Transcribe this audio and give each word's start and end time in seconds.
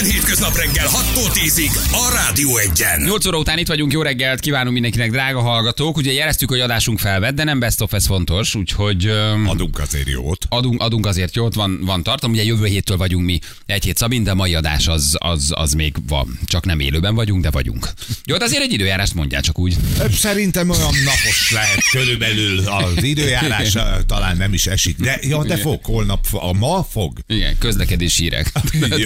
Minden 0.00 0.18
hétköznap 0.18 0.56
reggel 0.56 0.86
6-tól 0.86 1.30
10-ig 1.32 1.70
a 1.92 2.12
Rádió 2.14 2.56
Egyen. 2.56 3.00
8 3.00 3.26
óra 3.26 3.38
után 3.38 3.58
itt 3.58 3.66
vagyunk, 3.66 3.92
jó 3.92 4.02
reggelt 4.02 4.40
kívánunk 4.40 4.72
mindenkinek, 4.72 5.10
drága 5.10 5.40
hallgatók. 5.40 5.96
Ugye 5.96 6.12
jeleztük, 6.12 6.48
hogy 6.48 6.60
adásunk 6.60 6.98
felvett, 6.98 7.34
de 7.34 7.44
nem 7.44 7.58
best 7.58 7.80
of, 7.80 7.92
ez 7.92 8.06
fontos, 8.06 8.54
úgyhogy 8.54 9.06
öm, 9.06 9.48
Adunk 9.48 9.78
azért 9.78 10.08
jót. 10.08 10.46
adunk, 10.48 10.80
adunk 10.80 11.06
azért 11.06 11.36
jót, 11.36 11.54
van, 11.54 11.80
van 11.82 12.02
tartom. 12.02 12.30
Ugye 12.30 12.42
jövő 12.42 12.66
héttől 12.66 12.96
vagyunk 12.96 13.24
mi 13.24 13.38
egy 13.66 13.84
hét 13.84 13.96
Szabin, 13.96 14.22
de 14.22 14.30
a 14.30 14.34
mai 14.34 14.54
adás 14.54 14.86
az, 14.86 15.16
az, 15.18 15.52
az 15.54 15.72
még 15.72 15.94
van. 16.08 16.38
Csak 16.44 16.64
nem 16.64 16.80
élőben 16.80 17.14
vagyunk, 17.14 17.42
de 17.42 17.50
vagyunk. 17.50 17.88
Jó, 18.24 18.36
de 18.36 18.44
azért 18.44 18.62
egy 18.62 18.72
időjárást 18.72 19.14
mondjál 19.14 19.42
csak 19.42 19.58
úgy. 19.58 19.76
Szerintem 20.12 20.70
olyan 20.70 20.94
napos 21.04 21.50
lehet 21.52 21.80
körülbelül 21.90 22.58
az 22.68 23.02
időjárás, 23.02 23.76
talán 24.06 24.36
nem 24.36 24.52
is 24.52 24.66
esik. 24.66 24.96
De, 24.96 25.18
ja, 25.22 25.44
de 25.44 25.56
fog, 25.56 25.84
holnap, 25.84 26.26
a 26.32 26.52
ma 26.52 26.86
fog. 26.90 27.18
Igen, 27.26 27.58
közlekedési 27.58 28.22
hírek. 28.22 28.52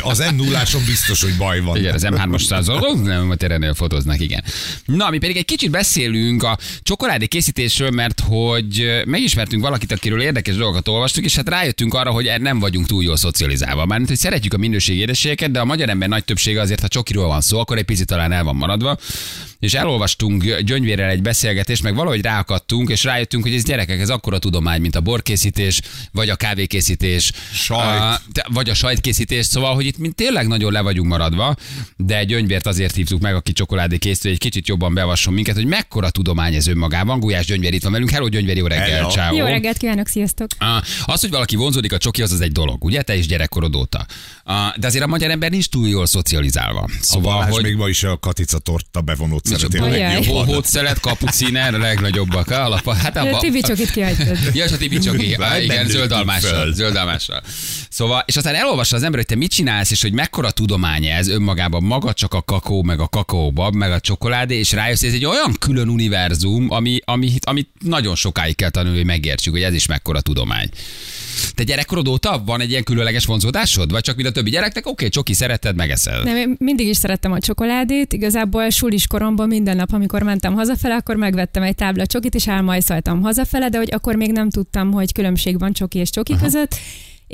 Az 0.03 0.19
n 0.19 0.35
0 0.35 0.65
biztos, 0.87 1.23
hogy 1.23 1.37
baj 1.37 1.61
van. 1.61 1.77
Igen, 1.77 1.95
az 1.95 2.07
M3-as 2.11 2.43
százal, 2.45 2.95
nem, 3.03 3.31
a 3.31 3.35
terenél 3.35 3.75
fotóznak, 3.75 4.21
igen. 4.21 4.45
Na, 4.85 5.11
mi 5.11 5.19
pedig 5.19 5.37
egy 5.37 5.45
kicsit 5.45 5.71
beszélünk 5.71 6.43
a 6.43 6.59
csokoládé 6.83 7.27
készítésről, 7.27 7.91
mert 7.91 8.21
hogy 8.21 9.03
megismertünk 9.07 9.63
valakit, 9.63 9.93
akiről 9.93 10.21
érdekes 10.21 10.55
dolgokat 10.57 10.89
olvastuk, 10.89 11.25
és 11.25 11.37
hát 11.37 11.49
rájöttünk 11.49 11.95
arra, 11.95 12.11
hogy 12.11 12.31
nem 12.39 12.59
vagyunk 12.59 12.87
túl 12.87 13.03
jól 13.03 13.17
szocializálva. 13.17 13.87
Mármint, 13.87 14.09
hogy 14.09 14.19
szeretjük 14.19 14.55
a 14.55 14.57
minőségi 14.57 14.99
édességeket, 15.01 15.51
de 15.51 15.61
a 15.61 15.65
magyar 15.65 15.89
ember 15.89 16.09
nagy 16.09 16.25
többsége 16.25 16.61
azért, 16.61 16.81
ha 16.81 16.89
csokiról 16.89 17.27
van 17.27 17.41
szó, 17.41 17.59
akkor 17.59 17.79
egy 17.79 17.85
picit 17.85 18.07
talán 18.07 18.33
el 18.33 18.45
van 18.45 18.57
maradva. 18.57 18.99
És 19.61 19.75
elolvastunk 19.75 20.45
gyöngyvérrel 20.61 21.11
egy 21.11 21.23
beszélgetést, 21.23 21.83
meg 21.83 21.95
valahogy 21.95 22.21
ráakadtunk, 22.21 22.91
és 22.91 23.05
rájöttünk, 23.05 23.43
hogy 23.43 23.55
ez 23.55 23.63
gyerekek, 23.65 24.01
ez 24.01 24.11
akkora 24.11 24.39
tudomány, 24.39 24.81
mint 24.81 24.95
a 24.97 25.01
borkészítés, 25.01 25.81
vagy 26.13 26.29
a 26.29 26.37
kávékészítés, 26.37 27.33
Sajt. 27.53 27.81
a- 28.01 28.21
vagy 28.53 28.71
a 28.71 28.75
sajtkészítés, 28.75 29.47
szóval, 29.47 29.75
hogy 29.75 29.87
itt 29.87 29.99
mint 29.99 30.15
tényleg 30.15 30.47
nagyon 30.47 30.73
le 30.75 30.81
vagyunk 30.81 31.09
maradva, 31.09 31.57
de 31.97 32.25
Gyöngyvért 32.25 32.67
azért 32.67 32.95
hívtuk 32.95 33.21
meg, 33.21 33.35
aki 33.35 33.53
csokoládé 33.53 33.97
készítő, 33.99 34.29
egy 34.31 34.39
kicsit 34.39 34.69
jobban 34.69 34.95
bevasson 34.95 35.33
minket, 35.35 35.55
hogy 35.55 35.67
mekkora 35.67 36.11
tudomány 36.11 36.55
ez 36.55 36.67
önmagában. 36.67 37.21
Gulyás 37.21 37.47
Gyöngyvér 37.47 37.75
itt 37.75 37.83
van 37.83 37.93
velünk. 37.93 38.11
Hello 38.11 38.29
Gyöngyvér, 38.29 38.57
jó 38.57 38.67
reggel, 38.67 38.89
Hello. 38.97 39.11
ciao. 39.11 39.37
Jó 39.37 39.45
reggelt 39.45 39.77
kívánok, 39.77 40.09
sziasztok! 40.09 40.49
Ah, 40.59 40.83
Az, 41.05 41.21
hogy 41.21 41.31
valaki 41.31 41.57
vonzódik 41.57 41.93
a 41.93 41.99
csokihoz, 41.99 42.33
az 42.33 42.41
egy 42.41 42.53
dolog, 42.53 42.85
ugye? 42.85 43.03
Te 43.03 43.17
is 43.17 43.27
gyerekkorod 43.27 43.77
óta. 43.77 44.07
De 44.77 44.87
azért 44.87 45.05
a 45.05 45.07
magyar 45.07 45.31
ember 45.31 45.51
nincs 45.51 45.67
túl 45.69 45.89
jól 45.89 46.07
szocializálva. 46.07 46.89
Szóval, 47.01 47.33
Szóval, 47.33 47.51
hogy... 47.51 47.63
még 47.63 47.77
ma 47.77 47.89
is 47.89 48.03
a 48.03 48.19
katica 48.19 48.59
torta 48.59 49.01
bevonót 49.01 49.45
szereti 49.47 49.79
a 49.79 49.87
legjobban. 49.89 50.45
Hótszelet, 50.47 51.01
kapuciner, 51.01 51.75
a 51.75 51.79
legnagyobbak. 51.79 52.51
A 52.51 52.65
alap, 52.65 52.93
hát 52.93 53.17
abba, 53.17 53.39
Tibi 53.39 53.61
csokit 53.61 53.91
kihagytad. 53.91 54.39
Ja, 54.55 54.65
és 54.65 54.73
a 54.73 54.77
tibi 54.77 54.99
csoki. 54.99 55.35
Várj, 55.35 55.53
Ah, 55.59 55.65
igen, 55.65 55.77
nem 55.77 55.87
zöld 55.87 55.99
lőttük 56.01 56.17
almással. 56.17 56.51
föl. 56.63 56.73
Zöld 56.75 56.97
almással. 56.97 57.43
Szóval, 57.89 58.23
és 58.27 58.37
aztán 58.37 58.55
elolvassa 58.55 58.97
az 58.97 59.03
ember, 59.03 59.19
hogy 59.19 59.29
te 59.29 59.35
mit 59.37 59.51
csinálsz, 59.51 59.91
és 59.91 60.03
hogy 60.03 60.13
mekkora 60.13 60.51
tudomány 60.67 61.07
ez 61.07 61.29
önmagában, 61.29 61.83
maga 61.83 62.13
csak 62.13 62.35
a 62.35 62.43
kakaó, 62.43 62.83
meg 62.83 63.01
a 63.01 63.09
kakaóbab, 63.09 63.75
meg 63.75 63.91
a 63.91 64.01
csokoládé, 64.01 64.59
és 64.59 64.73
rájössz, 64.73 65.03
ez 65.03 65.13
egy 65.13 65.25
olyan 65.25 65.53
külön 65.59 65.89
univerzum, 65.89 66.71
ami, 66.71 66.99
ami, 67.05 67.33
amit 67.41 67.69
nagyon 67.81 68.15
sokáig 68.15 68.57
kell 68.57 68.71
tanulni, 68.71 68.97
hogy 68.97 69.07
megértsük, 69.07 69.53
hogy 69.53 69.63
ez 69.63 69.75
is 69.75 69.87
mekkora 69.87 70.21
tudomány. 70.21 70.69
Te 71.55 71.63
gyerekkorod 71.63 72.09
óta 72.09 72.43
van 72.47 72.61
egy 72.61 72.71
ilyen 72.71 72.83
különleges 72.83 73.25
vonzódásod? 73.25 73.91
Vagy 73.91 74.03
csak 74.03 74.17
mint 74.17 74.29
a 74.29 74.33
többi 74.33 74.51
gyereknek, 74.51 74.87
oké, 74.87 75.09
csoki 75.09 75.35
szereted, 75.35 75.77
megeszel. 75.77 76.23
Nem, 76.23 76.37
én 76.37 76.57
mindig 76.59 76.87
is 76.87 76.97
szerettem 76.97 77.33
a 77.33 77.39
csokoládét, 77.39 78.13
igazából 78.13 78.71
sulis 78.71 79.07
koromban 79.07 79.49
minden 79.49 79.77
nap, 79.77 79.93
amikor 79.93 80.23
mentem 80.23 80.55
hazafele, 80.55 80.95
akkor 80.95 81.17
megvettem 81.17 81.63
egy 81.63 81.75
tábla 81.75 82.07
csokit, 82.07 82.35
és 82.35 82.47
elmajszoltam 82.47 83.23
hazafele, 83.23 83.69
de 83.69 83.79
hogy 83.79 83.89
akkor 83.93 84.15
még 84.15 84.33
nem 84.33 84.51
tudtam, 84.51 84.93
hogy 84.93 85.13
különbség 85.13 85.59
van 85.59 85.73
csoki 85.73 85.99
és 85.99 86.11
csoki 86.11 86.33
Aha. 86.33 86.43
között, 86.43 86.77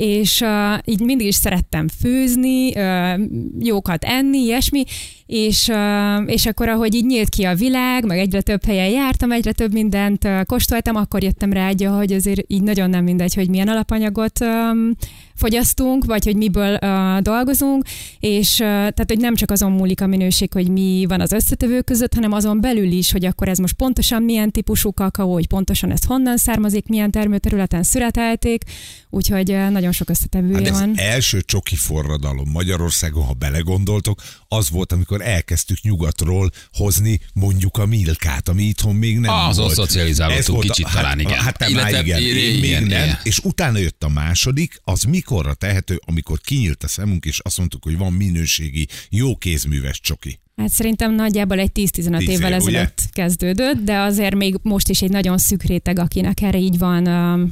és 0.01 0.41
uh, 0.41 0.77
így 0.85 0.99
mindig 0.99 1.27
is 1.27 1.35
szerettem 1.35 1.87
főzni, 1.87 2.73
uh, 2.75 3.19
jókat 3.59 4.03
enni, 4.03 4.37
ilyesmi, 4.37 4.83
és, 5.25 5.67
uh, 5.67 6.31
és 6.31 6.45
akkor, 6.45 6.69
ahogy 6.69 6.93
így 6.93 7.05
nyílt 7.05 7.29
ki 7.29 7.43
a 7.43 7.55
világ, 7.55 8.05
meg 8.05 8.19
egyre 8.19 8.41
több 8.41 8.65
helyen 8.65 8.89
jártam, 8.89 9.31
egyre 9.31 9.51
több 9.51 9.73
mindent 9.73 10.23
uh, 10.23 10.43
kóstoltam, 10.43 10.95
akkor 10.95 11.23
jöttem 11.23 11.53
rá 11.53 11.67
egy, 11.67 11.83
hogy 11.83 12.13
azért 12.13 12.41
így 12.47 12.63
nagyon 12.63 12.89
nem 12.89 13.03
mindegy, 13.03 13.33
hogy 13.33 13.49
milyen 13.49 13.67
alapanyagot 13.67 14.39
um, 14.41 14.91
fogyasztunk, 15.35 16.05
vagy 16.05 16.23
hogy 16.23 16.35
miből 16.35 16.77
uh, 16.81 17.19
dolgozunk, 17.19 17.83
és 18.19 18.51
uh, 18.51 18.65
tehát, 18.67 19.05
hogy 19.07 19.19
nem 19.19 19.35
csak 19.35 19.51
azon 19.51 19.71
múlik 19.71 20.01
a 20.01 20.07
minőség, 20.07 20.53
hogy 20.53 20.69
mi 20.69 21.05
van 21.07 21.21
az 21.21 21.31
összetevők 21.31 21.85
között, 21.85 22.13
hanem 22.13 22.31
azon 22.31 22.61
belül 22.61 22.91
is, 22.91 23.11
hogy 23.11 23.25
akkor 23.25 23.47
ez 23.47 23.57
most 23.57 23.73
pontosan 23.73 24.23
milyen 24.23 24.51
típusú 24.51 24.93
kakaó, 24.93 25.33
hogy 25.33 25.47
pontosan 25.47 25.91
ez 25.91 26.03
honnan 26.03 26.37
származik, 26.37 26.87
milyen 26.87 27.11
termőterületen 27.11 27.83
szüretelték, 27.83 28.63
úgyhogy 29.09 29.51
uh, 29.51 29.69
nagyon 29.69 29.90
sok 29.91 30.07
Hát 30.07 30.17
összetevője 30.17 30.71
az 30.71 30.79
van. 30.79 30.93
első 30.97 31.41
csoki 31.41 31.75
forradalom 31.75 32.49
Magyarországon, 32.49 33.23
ha 33.25 33.33
belegondoltok, 33.33 34.21
az 34.47 34.69
volt, 34.69 34.91
amikor 34.91 35.21
elkezdtük 35.21 35.81
nyugatról 35.81 36.49
hozni 36.73 37.19
mondjuk 37.33 37.77
a 37.77 37.85
milkát, 37.85 38.49
ami 38.49 38.63
itthon 38.63 38.95
még 38.95 39.19
nem 39.19 39.31
Ah, 39.33 39.47
azon 39.47 39.63
volt. 39.63 39.75
szocializálódtunk 39.75 40.41
Ez 40.47 40.53
volt 40.53 40.69
a- 40.69 40.73
kicsit 40.73 40.91
talán, 40.93 41.19
igen. 41.19 41.39
Hát 41.39 41.59
már 41.59 41.69
Illetve- 41.69 42.01
igen, 42.05 42.21
én 42.21 42.33
még 42.33 42.63
igen, 42.63 42.83
nem. 42.83 43.03
igen. 43.03 43.19
És 43.23 43.39
utána 43.39 43.77
jött 43.77 44.03
a 44.03 44.09
második, 44.09 44.81
az 44.83 45.03
mikorra 45.03 45.53
tehető, 45.53 46.01
amikor 46.05 46.39
kinyílt 46.41 46.83
a 46.83 46.87
szemünk, 46.87 47.25
és 47.25 47.39
azt 47.39 47.57
mondtuk, 47.57 47.83
hogy 47.83 47.97
van 47.97 48.13
minőségi, 48.13 48.87
jó 49.09 49.35
kézműves 49.37 49.99
csoki. 49.99 50.39
Hát 50.55 50.69
szerintem 50.69 51.15
nagyjából 51.15 51.59
egy 51.59 51.71
10-15 51.71 52.17
Tíz 52.17 52.29
évvel 52.29 52.51
év, 52.53 52.61
ugye? 52.61 52.71
ezelőtt 52.77 53.01
kezdődött, 53.11 53.77
de 53.83 53.97
azért 53.99 54.35
még 54.35 54.55
most 54.61 54.89
is 54.89 55.01
egy 55.01 55.09
nagyon 55.09 55.37
szűk 55.37 55.63
réteg, 55.63 55.99
akinek 55.99 56.41
erre 56.41 56.57
így 56.57 56.77
van 56.77 57.07
um, 57.07 57.51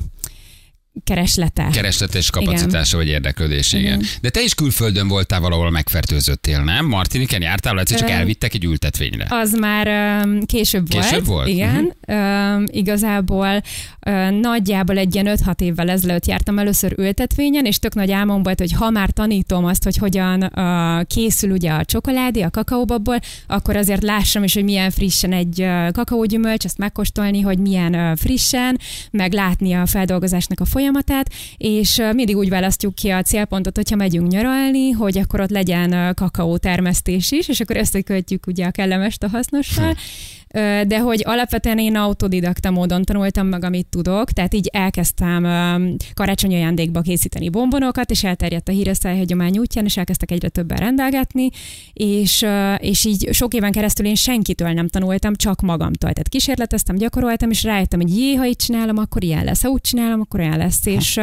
kereslete. 1.03 1.67
Kereslet 1.71 2.15
és 2.15 2.29
kapacitása 2.29 2.97
vagy 2.97 3.07
érdeklődés, 3.07 3.73
igen. 3.73 3.99
Igen. 3.99 4.05
De 4.21 4.29
te 4.29 4.41
is 4.41 4.53
külföldön 4.53 5.07
voltál 5.07 5.39
valahol 5.39 5.69
megfertőzöttél, 5.69 6.63
nem? 6.63 6.85
Martiniken 6.85 7.41
jártál, 7.41 7.79
egyszer 7.79 7.99
csak 7.99 8.09
elvittek 8.09 8.53
egy 8.53 8.63
ültetvényre. 8.63 9.25
Az 9.29 9.53
már 9.53 9.87
um, 10.25 10.45
később, 10.45 10.87
Később 10.87 11.25
volt? 11.25 11.47
Igen. 11.47 11.93
Um, 12.07 12.63
igazából 12.71 13.61
uh, 14.05 14.29
nagyjából 14.29 14.97
egy 14.97 15.15
ilyen 15.15 15.37
5-6 15.45 15.61
évvel 15.61 15.89
ezelőtt 15.89 16.25
jártam 16.25 16.59
először 16.59 16.93
ültetvényen, 16.97 17.65
és 17.65 17.79
tök 17.79 17.93
nagy 17.93 18.11
álmom 18.11 18.43
volt, 18.43 18.59
hogy 18.59 18.71
ha 18.71 18.89
már 18.89 19.09
tanítom 19.09 19.65
azt, 19.65 19.83
hogy 19.83 19.97
hogyan 19.97 20.43
uh, 20.43 21.05
készül 21.07 21.51
ugye 21.51 21.71
a 21.71 21.85
csokoládé 21.85 22.41
a 22.41 22.49
kakaóbabból, 22.49 23.19
akkor 23.47 23.75
azért 23.75 24.03
lássam 24.03 24.43
is, 24.43 24.53
hogy 24.53 24.63
milyen 24.63 24.91
frissen 24.91 25.33
egy 25.33 25.61
uh, 25.61 25.91
kakaógyümölcs, 25.91 26.65
azt 26.65 26.77
megkóstolni, 26.77 27.41
hogy 27.41 27.59
milyen 27.59 27.95
uh, 27.95 28.17
frissen, 28.17 28.79
meg 29.11 29.33
látni 29.33 29.73
a 29.73 29.85
feldolgozásnak 29.85 30.59
a 30.59 30.65
folyamatát, 30.65 30.88
és 31.57 31.97
uh, 31.97 32.13
mindig 32.13 32.37
úgy 32.37 32.49
választjuk 32.49 32.95
ki 32.95 33.09
a 33.09 33.21
célpontot, 33.21 33.75
hogyha 33.75 33.95
megyünk 33.95 34.31
nyaralni, 34.31 34.89
hogy 34.91 35.17
akkor 35.17 35.41
ott 35.41 35.49
legyen 35.49 36.13
kakaó 36.13 36.57
termesztés 36.57 37.31
is, 37.31 37.47
és 37.47 37.59
akkor 37.59 37.77
összekötjük 37.77 38.47
ugye 38.47 38.65
a 38.65 38.71
kellemest 38.71 39.23
a 39.23 39.27
hasznossal, 39.27 39.89
Ö, 39.89 39.93
de 40.87 40.99
hogy 40.99 41.23
alapvetően 41.25 41.79
én 41.79 41.95
autodidakta 41.95 42.71
módon 42.71 43.03
tanultam 43.03 43.47
meg, 43.47 43.63
amit 43.63 43.87
tudok, 43.87 44.31
tehát 44.31 44.53
így 44.53 44.69
elkezdtem 44.73 45.43
karácsonyi 46.13 46.55
ajándékba 46.55 47.01
készíteni 47.01 47.49
bombonokat, 47.49 48.11
és 48.11 48.23
elterjedt 48.23 48.67
a 48.69 48.71
híresztel 48.71 49.17
hagyomány 49.17 49.57
útján, 49.57 49.85
és 49.85 49.97
elkezdtek 49.97 50.31
egyre 50.31 50.49
többen 50.49 50.77
rendelgetni, 50.77 51.49
és, 51.93 52.45
és 52.77 53.05
így 53.05 53.29
sok 53.31 53.53
éven 53.53 53.71
keresztül 53.71 54.05
én 54.05 54.15
senkitől 54.15 54.69
nem 54.69 54.87
tanultam, 54.87 55.35
csak 55.35 55.61
magamtól. 55.61 56.11
Tehát 56.11 56.29
kísérleteztem, 56.29 56.95
gyakoroltam, 56.95 57.49
és 57.49 57.63
rájöttem, 57.63 58.01
hogy 58.01 58.17
jé, 58.17 58.33
ha 58.33 58.47
így 58.47 58.55
csinálom, 58.55 58.97
akkor 58.97 59.23
ilyen 59.23 59.43
lesz, 59.43 59.61
ha 59.61 59.69
úgy 59.69 59.81
csinálom, 59.81 60.19
akkor 60.19 60.39
olyan 60.39 60.57
lesz, 60.57 60.85
és 60.85 61.19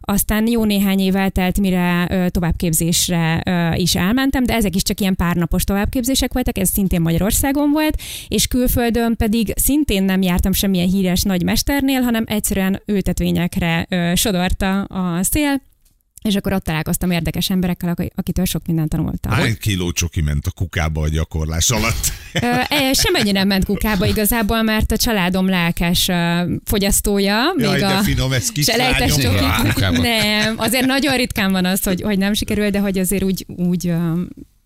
aztán 0.00 0.46
jó 0.46 0.64
néhány 0.64 1.00
év 1.00 1.16
eltelt, 1.16 1.60
mire 1.60 2.06
továbbképzésre 2.30 3.42
is 3.76 3.94
elmentem, 3.94 4.44
de 4.44 4.54
ezek 4.54 4.74
is 4.74 4.82
csak 4.82 5.00
ilyen 5.00 5.16
párnapos 5.16 5.64
továbbképzések 5.64 6.32
voltak, 6.32 6.58
ez 6.58 6.68
szintén 6.68 7.00
Magyarországon 7.00 7.70
volt, 7.70 8.00
és 8.28 8.45
külföldön 8.46 9.16
pedig 9.16 9.52
szintén 9.56 10.02
nem 10.02 10.22
jártam 10.22 10.52
semmilyen 10.52 10.88
híres 10.88 11.22
nagy 11.22 11.42
mesternél, 11.42 12.00
hanem 12.00 12.24
egyszerűen 12.26 12.82
ültetvényekre 12.86 13.86
ö, 13.88 14.12
sodorta 14.14 14.82
a 14.82 15.22
szél, 15.22 15.60
és 16.22 16.34
akkor 16.34 16.52
ott 16.52 16.64
találkoztam 16.64 17.10
érdekes 17.10 17.50
emberekkel, 17.50 17.88
aki- 17.88 18.12
akitől 18.14 18.44
sok 18.44 18.66
mindent 18.66 18.88
tanultam. 18.88 19.32
Hány 19.32 19.56
kiló 19.60 19.92
csoki 19.92 20.20
ment 20.20 20.46
a 20.46 20.50
kukába 20.50 21.00
a 21.02 21.08
gyakorlás 21.08 21.70
alatt? 21.70 22.12
Ö, 22.32 22.38
e, 22.68 22.92
Semennyi 22.92 23.32
nem 23.32 23.46
ment 23.46 23.64
kukába 23.64 24.06
igazából, 24.06 24.62
mert 24.62 24.92
a 24.92 24.96
családom 24.96 25.48
lelkes 25.48 26.08
ö, 26.08 26.54
fogyasztója. 26.64 27.54
Jaj, 27.58 27.70
még 27.70 27.80
de 27.80 27.86
a 27.86 28.02
finom, 28.02 28.32
ez 28.32 28.50
csokik. 29.22 29.72
kukába. 29.72 29.98
Nem, 30.02 30.54
azért 30.58 30.86
nagyon 30.86 31.16
ritkán 31.16 31.52
van 31.52 31.64
az, 31.64 31.82
hogy, 31.82 32.02
hogy 32.02 32.18
nem 32.18 32.32
sikerül, 32.32 32.70
de 32.70 32.78
hogy 32.78 32.98
azért 32.98 33.22
úgy, 33.22 33.44
úgy 33.56 33.86
ö, 33.86 34.12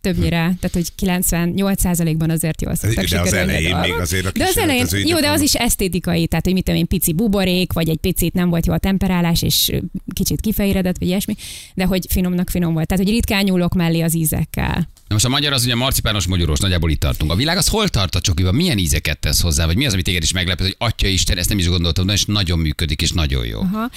többnyire, 0.01 0.37
tehát 0.39 0.71
hogy 0.73 0.89
98%-ban 1.01 2.31
azért 2.31 2.63
jól 2.63 2.75
szoktak 2.75 3.05
De 3.05 3.21
az 3.21 3.33
elején 3.33 3.77
még 3.77 3.93
azért 3.93 4.27
a 4.27 4.31
De 4.31 4.45
az 4.45 4.59
elején, 4.59 4.83
kísérletező 4.83 5.15
jó, 5.15 5.21
de 5.21 5.31
az 5.31 5.41
is 5.41 5.55
esztétikai, 5.55 6.27
tehát 6.27 6.45
hogy 6.45 6.55
mit 6.55 6.65
tudom 6.65 6.81
én, 6.81 6.87
pici 6.87 7.13
buborék, 7.13 7.73
vagy 7.73 7.89
egy 7.89 7.99
picit 7.99 8.35
nem 8.35 8.49
volt 8.49 8.67
jó 8.67 8.73
a 8.73 8.79
temperálás, 8.79 9.43
és 9.43 9.73
kicsit 10.13 10.41
kifehéredett, 10.41 10.99
vagy 10.99 11.09
ilyesmi, 11.09 11.35
de 11.75 11.85
hogy 11.85 12.07
finomnak 12.09 12.51
finom 12.51 12.73
volt. 12.73 12.87
Tehát, 12.87 13.05
hogy 13.05 13.13
ritkán 13.13 13.45
nyúlok 13.45 13.75
mellé 13.75 14.01
az 14.01 14.17
ízekkel. 14.17 14.89
Na 15.09 15.17
most 15.17 15.25
a 15.25 15.29
magyar 15.29 15.53
az 15.53 15.65
ugye 15.65 15.75
marcipános 15.75 16.27
magyarós, 16.27 16.59
nagyjából 16.59 16.91
itt 16.91 17.01
tartunk. 17.01 17.31
A 17.31 17.35
világ 17.35 17.57
az 17.57 17.69
hol 17.69 17.89
tart 17.89 18.15
a 18.15 18.21
csokiban? 18.21 18.55
Milyen 18.55 18.79
ízeket 18.79 19.19
tesz 19.19 19.41
hozzá? 19.41 19.67
Vagy 19.67 19.77
mi 19.77 19.87
az, 19.87 19.93
ami 19.93 20.03
téged 20.03 20.23
is 20.23 20.33
meglepett, 20.33 20.67
hogy 20.67 20.77
atya 20.79 21.07
Isten, 21.07 21.39
ezt 21.39 21.49
nem 21.49 21.59
is 21.59 21.69
gondoltam, 21.69 22.07
de 22.07 22.13
és 22.13 22.25
nagyon 22.25 22.59
működik, 22.59 23.03
és 23.03 23.11
nagyon 23.11 23.47
jó. 23.47 23.61
Aha. 23.61 23.91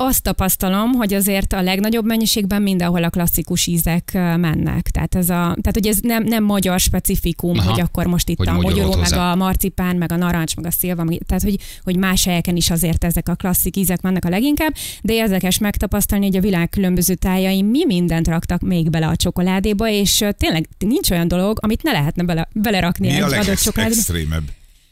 Azt 0.00 0.22
tapasztalom, 0.22 0.92
hogy 0.92 1.14
azért 1.14 1.52
a 1.52 1.62
legnagyobb 1.62 2.04
mennyiségben 2.04 2.62
mindenhol 2.62 3.04
a 3.04 3.10
klasszikus 3.10 3.66
ízek 3.66 4.10
mennek. 4.12 4.88
Tehát, 4.90 5.14
ez 5.14 5.28
a, 5.28 5.34
tehát 5.34 5.70
hogy 5.72 5.86
ez 5.86 5.98
nem, 6.02 6.24
nem 6.24 6.44
magyar 6.44 6.80
specifikum, 6.80 7.58
Aha. 7.58 7.70
hogy 7.70 7.80
akkor 7.80 8.06
most 8.06 8.28
itt 8.28 8.38
Hogy 8.38 8.48
a 8.48 8.54
volt 8.60 8.76
meg 8.76 8.98
hozzá. 8.98 9.30
a 9.30 9.34
marcipán, 9.34 9.96
meg 9.96 10.12
a 10.12 10.16
narancs, 10.16 10.56
meg 10.56 10.66
a 10.66 10.70
szilva, 10.70 11.04
meg, 11.04 11.18
tehát 11.26 11.42
hogy, 11.42 11.56
hogy 11.82 11.96
más 11.96 12.24
helyeken 12.24 12.56
is 12.56 12.70
azért 12.70 13.04
ezek 13.04 13.28
a 13.28 13.34
klasszik 13.34 13.76
ízek 13.76 14.00
mennek 14.00 14.24
a 14.24 14.28
leginkább, 14.28 14.74
de 15.02 15.12
érdekes 15.12 15.58
megtapasztalni, 15.58 16.26
hogy 16.26 16.36
a 16.36 16.40
világ 16.40 16.68
különböző 16.68 17.14
tájain 17.14 17.64
mi 17.64 17.84
mindent 17.84 18.28
raktak 18.28 18.60
még 18.60 18.90
bele 18.90 19.06
a 19.06 19.16
csokoládéba, 19.16 19.88
és 19.88 20.24
tényleg 20.36 20.68
nincs 20.78 21.10
olyan 21.10 21.28
dolog, 21.28 21.58
amit 21.62 21.82
ne 21.82 21.92
lehetne 21.92 22.22
bele, 22.22 22.48
belerakni 22.52 23.06
Mi 23.06 23.14
egy 23.14 23.22
a 23.22 23.38
adott 23.38 23.58
csokoládéba. 23.58 24.40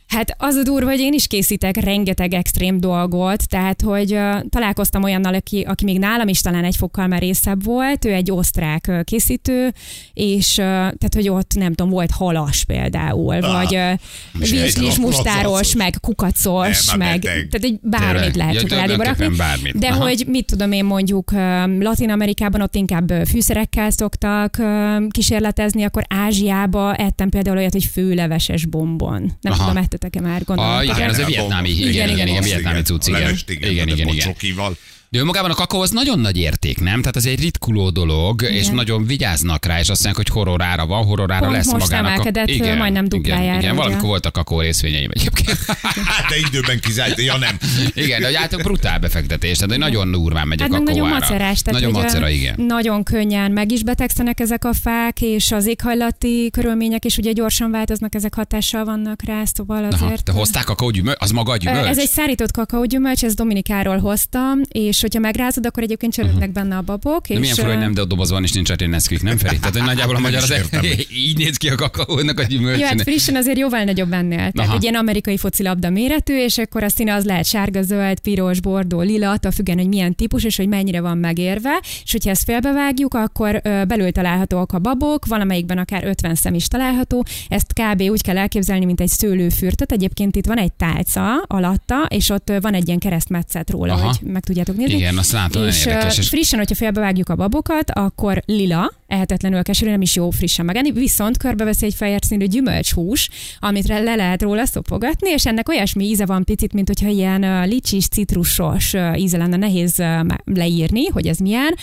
Hát 0.06 0.34
az 0.38 0.54
a 0.54 0.62
durva, 0.62 0.90
hogy 0.90 0.98
én 1.00 1.12
is 1.12 1.26
készítek 1.26 1.76
rengeteg 1.76 2.34
extrém 2.34 2.80
dolgot, 2.80 3.48
tehát 3.48 3.82
hogy 3.82 4.12
uh, 4.12 4.40
találkoztam 4.48 5.02
olyannal, 5.02 5.34
aki, 5.34 5.60
aki 5.62 5.84
még 5.84 5.98
nálam 5.98 6.28
is 6.28 6.40
talán 6.40 6.64
egy 6.64 6.76
fokkal 6.76 7.06
merészebb 7.06 7.64
volt, 7.64 8.04
ő 8.04 8.12
egy 8.12 8.30
osztrák 8.30 8.86
ö, 8.86 9.02
készítő, 9.02 9.72
és 10.12 10.48
uh, 10.50 10.56
tehát, 10.64 11.10
hogy 11.14 11.28
ott 11.28 11.54
nem 11.54 11.72
tudom, 11.74 11.90
volt 11.92 12.10
halas 12.10 12.64
például, 12.64 13.34
Ah, 13.34 13.52
vagy 13.52 13.74
uh, 13.74 13.98
virslis 14.50 14.98
mustáros, 14.98 15.74
meg 15.74 15.94
kukacos, 16.00 16.86
Nem, 16.86 16.98
már 16.98 17.08
meg 17.08 17.20
beteg. 17.20 17.48
tehát 17.48 17.64
egy 17.64 17.78
bármit 17.82 18.10
Tényleg? 18.20 18.36
lehet 18.36 18.56
csokoládéba 18.58 19.02
rakni. 19.04 19.28
bármit. 19.36 19.78
De 19.78 19.86
Aha. 19.88 20.02
hogy 20.02 20.24
mit 20.28 20.46
tudom 20.46 20.72
én 20.72 20.84
mondjuk 20.84 21.32
Latin 21.80 22.10
Amerikában 22.10 22.60
ott 22.60 22.74
inkább 22.74 23.12
fűszerekkel 23.28 23.90
szoktak 23.90 24.58
ö, 24.58 24.96
kísérletezni, 25.10 25.82
akkor 25.84 26.04
Ázsiába 26.08 26.94
ettem 26.94 27.28
például 27.28 27.56
olyat, 27.56 27.72
hogy 27.72 27.84
főleveses 27.84 28.64
bombon. 28.66 29.32
Nem 29.40 29.52
Aha. 29.52 29.66
tudom, 29.66 29.76
ettetek-e 29.96 30.20
már 30.20 30.44
gondolom. 30.44 30.72
Ah, 30.72 30.84
igen, 30.84 31.08
az 31.08 31.18
egy 31.18 31.26
vietnámi, 31.26 31.68
igen, 31.68 31.88
igen, 31.88 32.08
igen, 32.08 32.26
igen, 32.26 32.42
vietnámi 32.42 32.82
cucc, 32.82 33.06
igen. 33.06 33.38
Igen, 33.46 33.88
Igen, 33.88 34.08
igen. 34.08 34.36
De 35.08 35.18
önmagában 35.18 35.50
a 35.50 35.54
kakaó 35.54 35.80
az 35.80 35.90
nagyon 35.90 36.18
nagy 36.18 36.36
érték, 36.36 36.80
nem? 36.80 37.00
Tehát 37.00 37.16
ez 37.16 37.24
egy 37.24 37.40
ritkuló 37.40 37.90
dolog, 37.90 38.42
igen. 38.42 38.54
és 38.54 38.68
nagyon 38.68 39.06
vigyáznak 39.06 39.64
rá, 39.64 39.78
és 39.78 39.88
azt 39.88 40.04
mondják, 40.04 40.26
hogy 40.26 40.36
horrorára 40.36 40.86
van, 40.86 41.04
horrorára 41.04 41.40
Pont 41.40 41.56
lesz 41.56 41.72
most 41.72 41.88
magának. 41.88 42.10
emelkedett, 42.10 42.48
igen, 42.48 42.76
majdnem 42.76 43.04
igen, 43.04 43.20
duplájára, 43.20 43.58
Igen, 43.58 43.70
ugye? 43.70 43.72
valamikor 43.72 44.08
voltak 44.08 44.32
kakó 44.32 44.60
részvényeim 44.60 45.10
egyébként. 45.12 45.58
Hát 46.06 46.28
de 46.28 46.36
időben 46.48 46.80
kizárt, 46.80 47.20
ja 47.20 47.36
nem. 47.36 47.56
igen, 48.04 48.20
de 48.20 48.26
általában 48.26 48.62
brutál 48.62 48.98
befektetés, 48.98 49.56
tehát 49.56 49.70
hogy 49.70 49.78
nagyon 49.78 50.10
durván 50.10 50.48
megy 50.48 50.58
a 50.58 50.62
Hát 50.62 50.70
meg 50.70 50.82
kakó 50.82 50.98
nagyon 50.98 51.08
macerás. 51.08 51.62
Tehát 51.62 51.80
Nagyon 51.80 52.02
macera, 52.02 52.28
igen. 52.28 52.54
Nagyon 52.56 53.02
könnyen 53.02 53.50
meg 53.50 53.72
is 53.72 53.82
betegszenek 53.82 54.40
ezek 54.40 54.64
a 54.64 54.72
fák, 54.72 55.20
és 55.20 55.52
az 55.52 55.66
éghajlati 55.66 56.48
körülmények 56.52 57.04
is 57.04 57.16
ugye 57.16 57.32
gyorsan 57.32 57.70
változnak, 57.70 58.14
ezek 58.14 58.34
hatással 58.34 58.84
vannak 58.84 59.22
rá, 59.24 59.44
szóval 59.44 59.84
Aha, 59.84 60.04
azért... 60.04 60.24
te 60.24 60.32
hozták 60.32 60.64
kakó 60.64 60.90
gyümölcs? 60.90 61.16
Az 61.20 61.30
maga 61.30 61.52
a 61.52 61.56
gyümölcs? 61.56 61.86
Ez 61.86 61.98
egy 61.98 62.08
szárított 62.08 62.52
kakaógyümölcs, 62.52 63.24
ezt 63.24 63.36
Dominikáról 63.36 63.98
hoztam, 63.98 64.60
és 64.68 64.95
hogyha 65.00 65.20
megrázod, 65.20 65.66
akkor 65.66 65.82
egyébként 65.82 66.12
csörögnek 66.12 66.52
benne 66.52 66.76
a 66.76 66.80
babok. 66.80 67.26
De 67.26 67.34
és 67.34 67.40
milyen 67.40 67.54
fura, 67.54 67.68
hogy 67.68 67.78
nem 67.78 67.94
de 67.94 68.04
dobozban 68.04 68.34
van, 68.36 68.44
és 68.44 68.52
nincs 68.52 68.76
Nesquik, 68.76 69.22
nem 69.22 69.36
Feri? 69.36 69.58
Tehát, 69.58 69.76
hogy 69.76 69.84
nagyjából 69.84 70.16
a 70.16 70.18
magyar 70.18 70.42
is 70.42 70.50
az 70.50 70.56
értem. 70.56 70.84
így 71.26 71.38
néz 71.38 71.56
ki 71.56 71.68
a 71.68 71.74
kakaónak 71.74 72.38
a 72.38 72.42
gyümölcs. 72.42 72.80
Ja, 72.80 72.86
hát 72.86 73.02
frissen 73.02 73.36
azért 73.36 73.58
jóval 73.58 73.84
nagyobb 73.84 74.12
ennél. 74.12 74.36
Tehát 74.36 74.58
Aha. 74.58 74.74
egy 74.74 74.82
ilyen 74.82 74.94
amerikai 74.94 75.36
focilabda 75.36 75.90
méretű, 75.90 76.38
és 76.38 76.58
akkor 76.58 76.82
a 76.82 76.88
színe 76.88 77.14
az 77.14 77.24
lehet 77.24 77.44
sárga, 77.44 77.82
zöld, 77.82 78.20
piros, 78.20 78.60
bordó, 78.60 79.00
lila, 79.00 79.30
attól 79.30 79.50
függően, 79.50 79.78
hogy 79.78 79.88
milyen 79.88 80.14
típus, 80.14 80.44
és 80.44 80.56
hogy 80.56 80.68
mennyire 80.68 81.00
van 81.00 81.18
megérve. 81.18 81.80
És 82.04 82.12
hogyha 82.12 82.30
ezt 82.30 82.44
félbevágjuk, 82.44 83.14
akkor 83.14 83.60
belül 83.62 84.12
találhatóak 84.12 84.72
a 84.72 84.78
babok, 84.78 85.26
valamelyikben 85.26 85.78
akár 85.78 86.04
50 86.04 86.34
szem 86.34 86.54
is 86.54 86.68
található. 86.68 87.24
Ezt 87.48 87.72
kb. 87.72 88.02
úgy 88.02 88.22
kell 88.22 88.38
elképzelni, 88.38 88.84
mint 88.84 89.00
egy 89.00 89.08
szőlőfürtöt. 89.08 89.92
Egyébként 89.92 90.36
itt 90.36 90.46
van 90.46 90.58
egy 90.58 90.72
tálca 90.72 91.42
alatta, 91.46 92.06
és 92.08 92.30
ott 92.30 92.52
van 92.60 92.74
egy 92.74 92.86
ilyen 92.86 92.98
keresztmetszet 92.98 93.70
róla, 93.70 93.92
Aha. 93.92 94.06
hogy 94.06 94.18
meg 94.32 94.44
tudjátok 94.44 94.76
nézni. 94.76 94.85
Igen, 94.92 95.18
azt 95.18 95.32
látom, 95.32 95.66
és, 95.66 95.86
érdekes. 95.86 96.18
És 96.18 96.28
frissen, 96.28 96.58
hogyha 96.58 96.74
félbevágjuk 96.74 97.28
a 97.28 97.34
babokat, 97.34 97.90
akkor 97.90 98.42
lila, 98.46 98.92
ehetetlenül 99.06 99.62
keserű, 99.62 99.90
nem 99.90 100.00
is 100.00 100.14
jó 100.14 100.30
frissen 100.30 100.64
megenni, 100.64 100.92
viszont 100.92 101.36
körbeveszi 101.36 101.84
egy 101.84 101.94
fehér 101.94 102.20
színű 102.26 102.46
gyümölcshús, 102.46 103.28
amit 103.58 103.86
le 103.86 104.14
lehet 104.14 104.42
róla 104.42 104.64
szopogatni, 104.64 105.30
és 105.30 105.46
ennek 105.46 105.68
olyasmi 105.68 106.04
íze 106.04 106.26
van 106.26 106.44
picit, 106.44 106.72
mint 106.72 106.86
hogyha 106.86 107.08
ilyen 107.08 107.68
licsis, 107.68 108.08
citrusos 108.08 108.94
íze 109.16 109.36
lenne, 109.36 109.56
nehéz 109.56 110.02
leírni, 110.44 111.06
hogy 111.06 111.26
ez 111.26 111.38
milyen, 111.38 111.74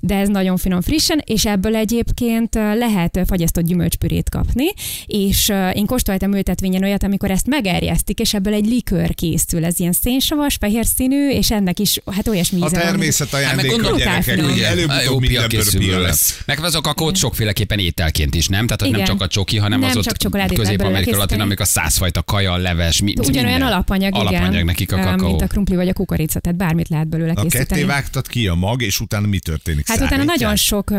de 0.00 0.14
ez 0.14 0.28
nagyon 0.28 0.56
finom 0.56 0.80
frissen, 0.80 1.22
és 1.24 1.46
ebből 1.46 1.76
egyébként 1.76 2.54
lehet 2.54 3.20
fagyasztott 3.26 3.64
gyümölcspürét 3.64 4.28
kapni, 4.28 4.66
és 5.06 5.52
én 5.74 5.86
kóstoltam 5.86 6.34
ültetvényen 6.34 6.82
olyat, 6.82 7.02
amikor 7.02 7.30
ezt 7.30 7.46
megerjesztik, 7.46 8.18
és 8.20 8.34
ebből 8.34 8.54
egy 8.54 8.66
likőr 8.66 9.14
készül, 9.14 9.64
ez 9.64 9.80
ilyen 9.80 9.92
szénsavas, 9.92 10.56
fehér 10.60 10.86
színű, 10.86 11.30
és 11.30 11.50
ennek 11.50 11.78
is 11.78 12.00
hát 12.12 12.28
olyasmi 12.28 12.60
A 12.60 12.66
íze 12.66 12.76
van. 12.76 12.86
természet 12.86 13.30
Hát 13.30 13.40
ajándéka 13.40 13.96
gyerekek, 13.96 14.38
A 14.38 14.64
előbb-utóbb 14.64 15.04
jó 15.04 15.18
pia 15.18 15.40
mindenből 15.40 15.78
pia 15.78 15.98
lesz. 15.98 16.42
Meg 16.46 16.58
az 16.70 16.76
a 16.76 16.80
kakót 16.80 17.16
sokféleképpen 17.16 17.78
ételként 17.78 18.34
is, 18.34 18.48
nem? 18.48 18.64
Tehát 18.64 18.80
hogy 18.80 18.90
nem 18.90 19.00
Igen. 19.00 19.12
csak 19.12 19.22
a 19.22 19.26
csoki, 19.26 19.58
hanem 19.58 19.80
Nem 19.80 19.88
az 19.88 20.04
csak 20.04 20.34
ott 20.34 20.52
Közép-Amerika, 20.54 21.16
Latin 21.16 21.40
Amerika 21.40 21.64
százfajta 21.64 22.22
kaja, 22.22 22.56
leves, 22.56 23.02
mi, 23.02 23.14
Ugyanolyan 23.18 23.44
minden. 23.44 23.66
alapanyag, 23.66 24.14
igen. 24.14 24.26
Alapanyag 24.26 24.64
nekik 24.64 24.92
a 24.92 24.98
kakaó. 24.98 25.28
Mint 25.28 25.42
a 25.42 25.46
krumpli 25.46 25.76
vagy 25.76 25.88
a 25.88 25.92
kukorica, 25.92 26.40
tehát 26.40 26.58
bármit 26.58 26.88
lehet 26.88 27.08
belőle 27.08 27.30
A 27.30 27.34
ketté 27.34 27.48
készíteni. 27.48 27.82
vágtad 27.84 28.26
ki 28.26 28.46
a 28.46 28.54
mag, 28.54 28.82
és 28.82 29.00
utána 29.00 29.26
mi 29.26 29.38
történik? 29.38 29.88
Hát 29.88 30.00
utána 30.00 30.24
nagyon 30.24 30.56
sok 30.56 30.90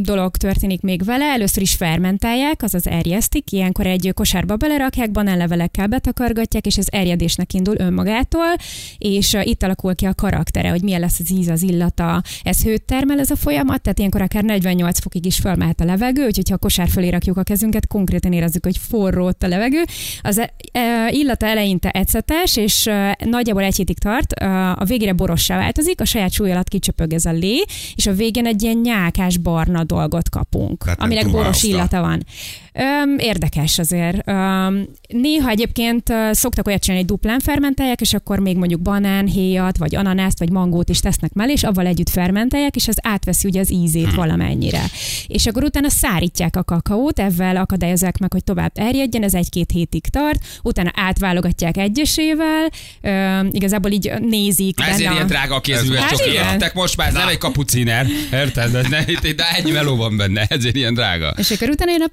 dolog 0.00 0.36
történik 0.36 0.80
még 0.80 1.04
vele. 1.04 1.24
Először 1.24 1.62
is 1.62 1.74
fermentálják, 1.74 2.62
azaz 2.62 2.86
erjesztik. 2.86 3.52
Ilyenkor 3.52 3.86
egy 3.86 4.10
kosárba 4.14 4.56
belerakják, 4.56 5.10
banánlevelekkel 5.10 5.86
betakargatják, 5.86 6.66
és 6.66 6.76
ez 6.78 6.86
erjedésnek 6.88 7.52
indul 7.52 7.74
önmagától, 7.78 8.54
és 8.98 9.36
itt 9.42 9.62
alakul 9.62 9.94
ki 9.94 10.04
a 10.04 10.14
karaktere, 10.14 10.70
hogy 10.70 10.82
milyen 10.82 11.00
lesz 11.00 11.18
az 11.18 11.30
íz, 11.32 11.48
az 11.48 11.62
illata. 11.62 12.22
Ez 12.42 12.62
hőt 12.62 12.82
termel 12.82 13.18
ez 13.18 13.30
a 13.30 13.36
folyamat, 13.36 13.82
tehát 13.82 13.98
ilyenkor 13.98 14.22
akár 14.22 14.42
48 14.42 15.00
fokig 15.00 15.19
is 15.26 15.36
fölmehet 15.36 15.80
a 15.80 15.84
levegő, 15.84 16.24
úgyhogy 16.24 16.48
ha 16.48 16.54
a 16.54 16.58
kosár 16.58 16.88
fölé 16.88 17.08
rakjuk 17.08 17.36
a 17.36 17.42
kezünket, 17.42 17.86
konkrétan 17.86 18.32
érezzük, 18.32 18.64
hogy 18.64 18.76
forró 18.76 19.26
ott 19.26 19.42
a 19.42 19.48
levegő. 19.48 19.82
Az 20.22 20.38
e, 20.38 20.54
e, 20.72 21.10
illata 21.10 21.46
eleinte 21.46 21.90
ecetes, 21.90 22.56
és 22.56 22.86
e, 22.86 23.18
nagyjából 23.24 23.62
egy 23.62 23.76
hétig 23.76 23.98
tart, 23.98 24.32
a 24.76 24.84
végére 24.84 25.12
borossá 25.12 25.58
változik, 25.58 26.00
a 26.00 26.04
saját 26.04 26.32
súly 26.32 26.50
alatt 26.50 26.68
kicsöpög 26.68 27.12
ez 27.12 27.24
a 27.24 27.32
lé, 27.32 27.64
és 27.94 28.06
a 28.06 28.12
végén 28.12 28.46
egy 28.46 28.62
ilyen 28.62 28.76
nyákás 28.76 29.36
barna 29.36 29.84
dolgot 29.84 30.28
kapunk, 30.28 30.84
Tehát 30.84 31.00
aminek 31.00 31.30
boros 31.30 31.62
illata 31.62 32.00
van. 32.00 32.24
Öm, 32.74 33.18
érdekes 33.18 33.78
azért. 33.78 34.28
Öm, 34.28 34.88
néha 35.08 35.48
egyébként 35.48 36.12
szoktak 36.30 36.66
olyat 36.66 36.82
csinálni, 36.82 37.04
hogy 37.06 37.16
duplán 37.16 37.38
fermentálják, 37.40 38.00
és 38.00 38.14
akkor 38.14 38.38
még 38.38 38.56
mondjuk 38.56 38.80
banán, 38.80 39.26
héjat, 39.26 39.76
vagy 39.78 39.96
ananászt, 39.96 40.38
vagy 40.38 40.50
mangót 40.50 40.88
is 40.88 41.00
tesznek 41.00 41.32
mellé, 41.32 41.52
és 41.52 41.62
avval 41.62 41.86
együtt 41.86 42.08
fermentálják, 42.08 42.76
és 42.76 42.88
az 42.88 42.96
átveszi 43.02 43.48
ugye 43.48 43.60
az 43.60 43.72
ízét 43.72 44.14
valamennyire. 44.14 44.82
És 45.26 45.46
akkor 45.46 45.64
utána 45.64 45.88
szárítják 45.88 46.56
a 46.56 46.64
kakaót, 46.64 47.18
ezzel 47.18 47.56
akadályozzák 47.56 48.18
meg, 48.18 48.32
hogy 48.32 48.44
tovább 48.44 48.72
erjedjen, 48.74 49.22
ez 49.22 49.34
egy-két 49.34 49.70
hétig 49.70 50.06
tart, 50.06 50.44
utána 50.62 50.90
átválogatják 50.94 51.76
egyesével, 51.76 52.68
Öm, 53.00 53.48
igazából 53.50 53.90
így 53.90 54.12
nézik 54.20 54.80
Ezért 54.80 54.98
benne. 54.98 55.14
ilyen 55.14 55.26
drága 55.26 55.54
a 55.54 55.60
kézműves 55.60 56.02
Hát. 56.02 56.26
Értek 56.26 56.74
most 56.74 56.96
már, 56.96 57.08
ez 57.08 57.14
nem 57.14 57.28
egy 57.28 57.38
kapuciner. 57.38 58.06
Érted? 58.32 58.70
De, 58.70 59.04
de 59.36 59.44
ennyi 59.56 59.70
meló 59.70 59.96
van 59.96 60.16
benne, 60.16 60.46
ezért 60.48 60.76
ilyen 60.76 60.94
drága. 60.94 61.34
És 61.36 61.50
akkor 61.50 61.68
utána 61.68 61.90
jön 61.90 62.02
a 62.02 62.08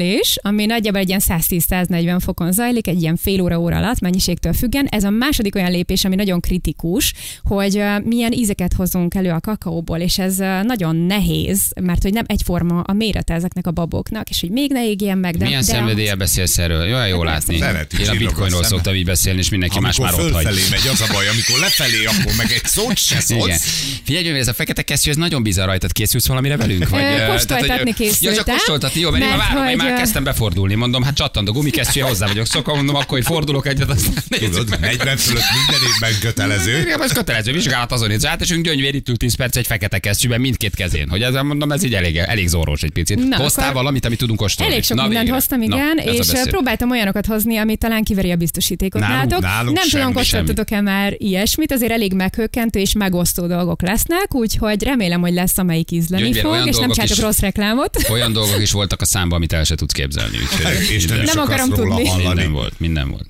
pörkölés, 0.00 0.38
ami 0.42 0.66
nagyjából 0.66 1.00
egy 1.00 1.08
ilyen 1.08 1.20
110-140 1.28 2.16
fokon 2.24 2.52
zajlik, 2.52 2.86
egy 2.86 3.02
ilyen 3.02 3.16
fél 3.16 3.40
óra 3.40 3.58
óra 3.58 3.76
alatt, 3.76 4.00
mennyiségtől 4.00 4.52
függen. 4.52 4.86
Ez 4.86 5.04
a 5.04 5.10
második 5.10 5.54
olyan 5.54 5.70
lépés, 5.70 6.04
ami 6.04 6.14
nagyon 6.14 6.40
kritikus, 6.40 7.12
hogy 7.42 7.82
milyen 8.04 8.32
ízeket 8.32 8.72
hozunk 8.72 9.14
elő 9.14 9.30
a 9.30 9.40
kakaóból, 9.40 9.98
és 9.98 10.18
ez 10.18 10.36
nagyon 10.62 10.96
nehéz, 10.96 11.60
mert 11.80 12.02
hogy 12.02 12.12
nem 12.12 12.24
egyforma 12.26 12.80
a 12.80 12.92
mérete 12.92 13.34
ezeknek 13.34 13.66
a 13.66 13.70
baboknak, 13.70 14.28
és 14.30 14.40
hogy 14.40 14.50
még 14.50 14.70
ne 14.72 14.86
égjen 14.88 15.18
meg. 15.18 15.36
De, 15.36 15.44
Milyen 15.44 15.60
de 15.60 15.66
szenvedéllyel 15.72 16.16
beszélsz 16.16 16.58
erről? 16.58 16.84
Jó, 16.86 17.04
jó 17.04 17.22
látni. 17.24 17.58
Szeretik, 17.58 17.98
Én 18.00 18.08
a 18.08 18.12
a 18.12 18.14
bitcoinról 18.16 18.64
szoktam 18.64 18.94
így 18.94 19.04
beszélni, 19.04 19.38
és 19.38 19.48
mindenki 19.48 19.78
más 19.80 19.98
Amikor 19.98 20.20
már 20.20 20.26
ott 20.26 20.32
hagy. 20.44 20.66
megy, 20.70 20.86
az 20.92 21.00
a 21.00 21.12
baj, 21.12 21.28
amikor 21.28 21.58
lefelé, 21.60 22.04
akkor 22.04 22.32
meg 22.36 22.52
egy 22.52 22.64
szót 22.64 22.96
se 22.98 23.14
Igen. 23.28 23.38
szólsz. 23.40 24.00
Figyelj, 24.02 24.38
ez 24.38 24.48
a 24.48 24.52
fekete 24.52 24.82
kesztyű, 24.82 25.10
ez 25.10 25.16
nagyon 25.16 25.42
bizarr 25.42 25.66
rajtad. 25.66 25.92
Készülsz 25.92 26.26
valamire 26.26 26.56
velünk? 26.56 26.88
Vagy, 26.88 27.02
kóstoltatni 27.28 27.76
hogy- 27.76 27.88
Ja, 27.88 27.94
készültem, 27.94 28.34
csak 28.44 28.46
kóstoltatni, 28.54 29.00
jó, 29.00 29.10
mert, 29.10 29.22
én 29.22 29.28
mert 29.28 29.40
már 29.42 29.54
várom, 29.54 29.68
hogy, 29.68 29.76
már 29.90 29.98
kezdtem 30.00 30.24
befordulni. 30.24 30.74
Mondom, 30.74 31.02
hát 31.02 31.14
csattandó 31.14 31.52
gumikesztyűje 31.52 32.06
hozzá 32.06 32.26
vagyok 32.26 32.46
szokva, 32.46 32.74
mondom, 32.74 32.94
akkor 32.94 33.06
hogy 33.08 33.24
fordulok 33.24 33.66
egyet, 33.66 33.90
aztán 33.90 34.14
nézzük 34.28 34.48
Tudod, 34.50 34.68
meg. 34.70 34.80
40 34.80 35.16
fölött 35.16 35.42
minden 35.66 35.80
évben 35.94 36.20
kötelező. 36.20 36.78
Igen, 36.80 37.02
ez 37.02 37.12
kötelező 37.12 37.52
vizsgálat 37.52 37.92
azon 37.92 38.08
néz. 38.08 38.24
Hát, 38.24 38.40
és 38.40 38.48
gyöngyvér 38.60 38.94
itt 38.94 39.08
ül 39.08 39.16
10 39.16 39.34
perc 39.34 39.56
egy 39.56 39.66
fekete 39.66 39.98
kesztyűben 39.98 40.40
mindkét 40.40 40.74
kezén. 40.74 41.08
Hogy 41.08 41.22
ezzel 41.22 41.42
mondom, 41.42 41.72
ez 41.72 41.82
így 41.82 41.94
elég, 41.94 42.16
elég 42.16 42.48
zórós 42.48 42.82
egy 42.82 42.90
picit. 42.90 43.28
Na, 43.28 43.36
Hoztál 43.36 43.72
valamit, 43.72 44.04
amit 44.04 44.18
tudunk 44.18 44.38
kóstolni? 44.38 44.72
Elég 44.72 44.84
sok 44.84 44.96
Na, 44.96 45.02
mindent 45.02 45.22
végre. 45.22 45.38
hoztam, 45.38 45.58
Na, 45.58 45.64
igen, 45.64 45.98
ez 46.18 46.28
a 46.28 46.32
és 46.32 46.48
próbáltam 46.50 46.90
olyanokat 46.90 47.26
hozni, 47.26 47.56
ami 47.56 47.76
talán 47.76 48.02
kiveri 48.02 48.30
a 48.30 48.36
biztosítékot 48.36 49.00
Nálunk- 49.00 49.18
nálatok. 49.30 49.40
nálunk 49.40 49.76
Nem 49.76 49.88
tudom, 49.88 50.12
kóstoltatok-e 50.12 50.80
már 50.80 51.14
ilyesmit, 51.16 51.72
azért 51.72 51.92
elég 51.92 52.12
meghökkentő 52.14 52.78
és 52.78 52.92
megosztó 52.92 53.46
dolgok 53.46 53.82
lesznek, 53.82 54.34
úgyhogy 54.34 54.82
remélem, 54.82 55.20
hogy 55.20 55.32
lesz, 55.32 55.58
amelyik 55.58 55.90
ízleni 55.90 56.32
fog, 56.34 56.54
és 56.54 56.76
nem 56.76 56.90
csináltok 56.90 57.16
is- 57.16 57.18
rossz 57.22 57.38
reklámot. 57.38 57.98
Olyan 58.10 58.32
dolgok 58.32 58.60
is 58.60 58.72
voltak 58.72 59.00
a 59.00 59.04
számban, 59.04 59.36
amit 59.36 59.52
el 59.52 59.64
se 59.64 59.74
tudsz 59.80 59.92
képzelni. 59.92 60.36
Úgyhogy 60.38 60.90
És 60.90 61.04
nem, 61.04 61.20
Nem 61.20 61.38
akarom 61.38 61.68
tudni. 61.68 62.06
hallani. 62.06 62.26
minden 62.26 62.52
volt, 62.52 62.80
minden 62.80 63.10
volt. 63.10 63.26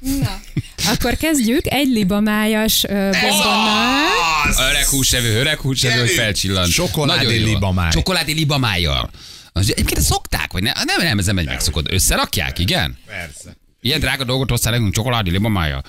Akkor 0.87 1.16
kezdjük 1.16 1.66
egy 1.66 1.88
libamájas 1.88 2.85
bombonnal. 2.88 4.09
Öreg 4.71 4.87
húsevő, 4.87 5.38
öreg 5.40 5.59
húsevő, 5.61 5.92
hogy 5.92 6.02
Gyerünk! 6.02 6.21
felcsillant. 6.21 6.73
Csokoládé 6.73 7.37
libamáj. 7.37 7.90
Csokoládé 7.90 8.33
libamájjal. 8.33 9.11
Az, 9.52 9.71
egyébként 9.71 10.00
szokták, 10.00 10.52
vagy 10.52 10.62
ne? 10.62 10.73
Nem, 10.85 11.00
nem, 11.07 11.19
ez 11.19 11.26
nem 11.26 11.38
egy 11.38 11.47
megszokott. 11.47 11.92
Összerakják, 11.92 12.59
igen? 12.59 12.99
Persze. 13.07 13.57
Ilyen 13.80 14.00
drága 14.00 14.25
dolgot 14.25 14.50
hoztál 14.50 14.73
nekünk 14.73 14.95
csokoládé 14.95 15.30
libamájjal. 15.30 15.83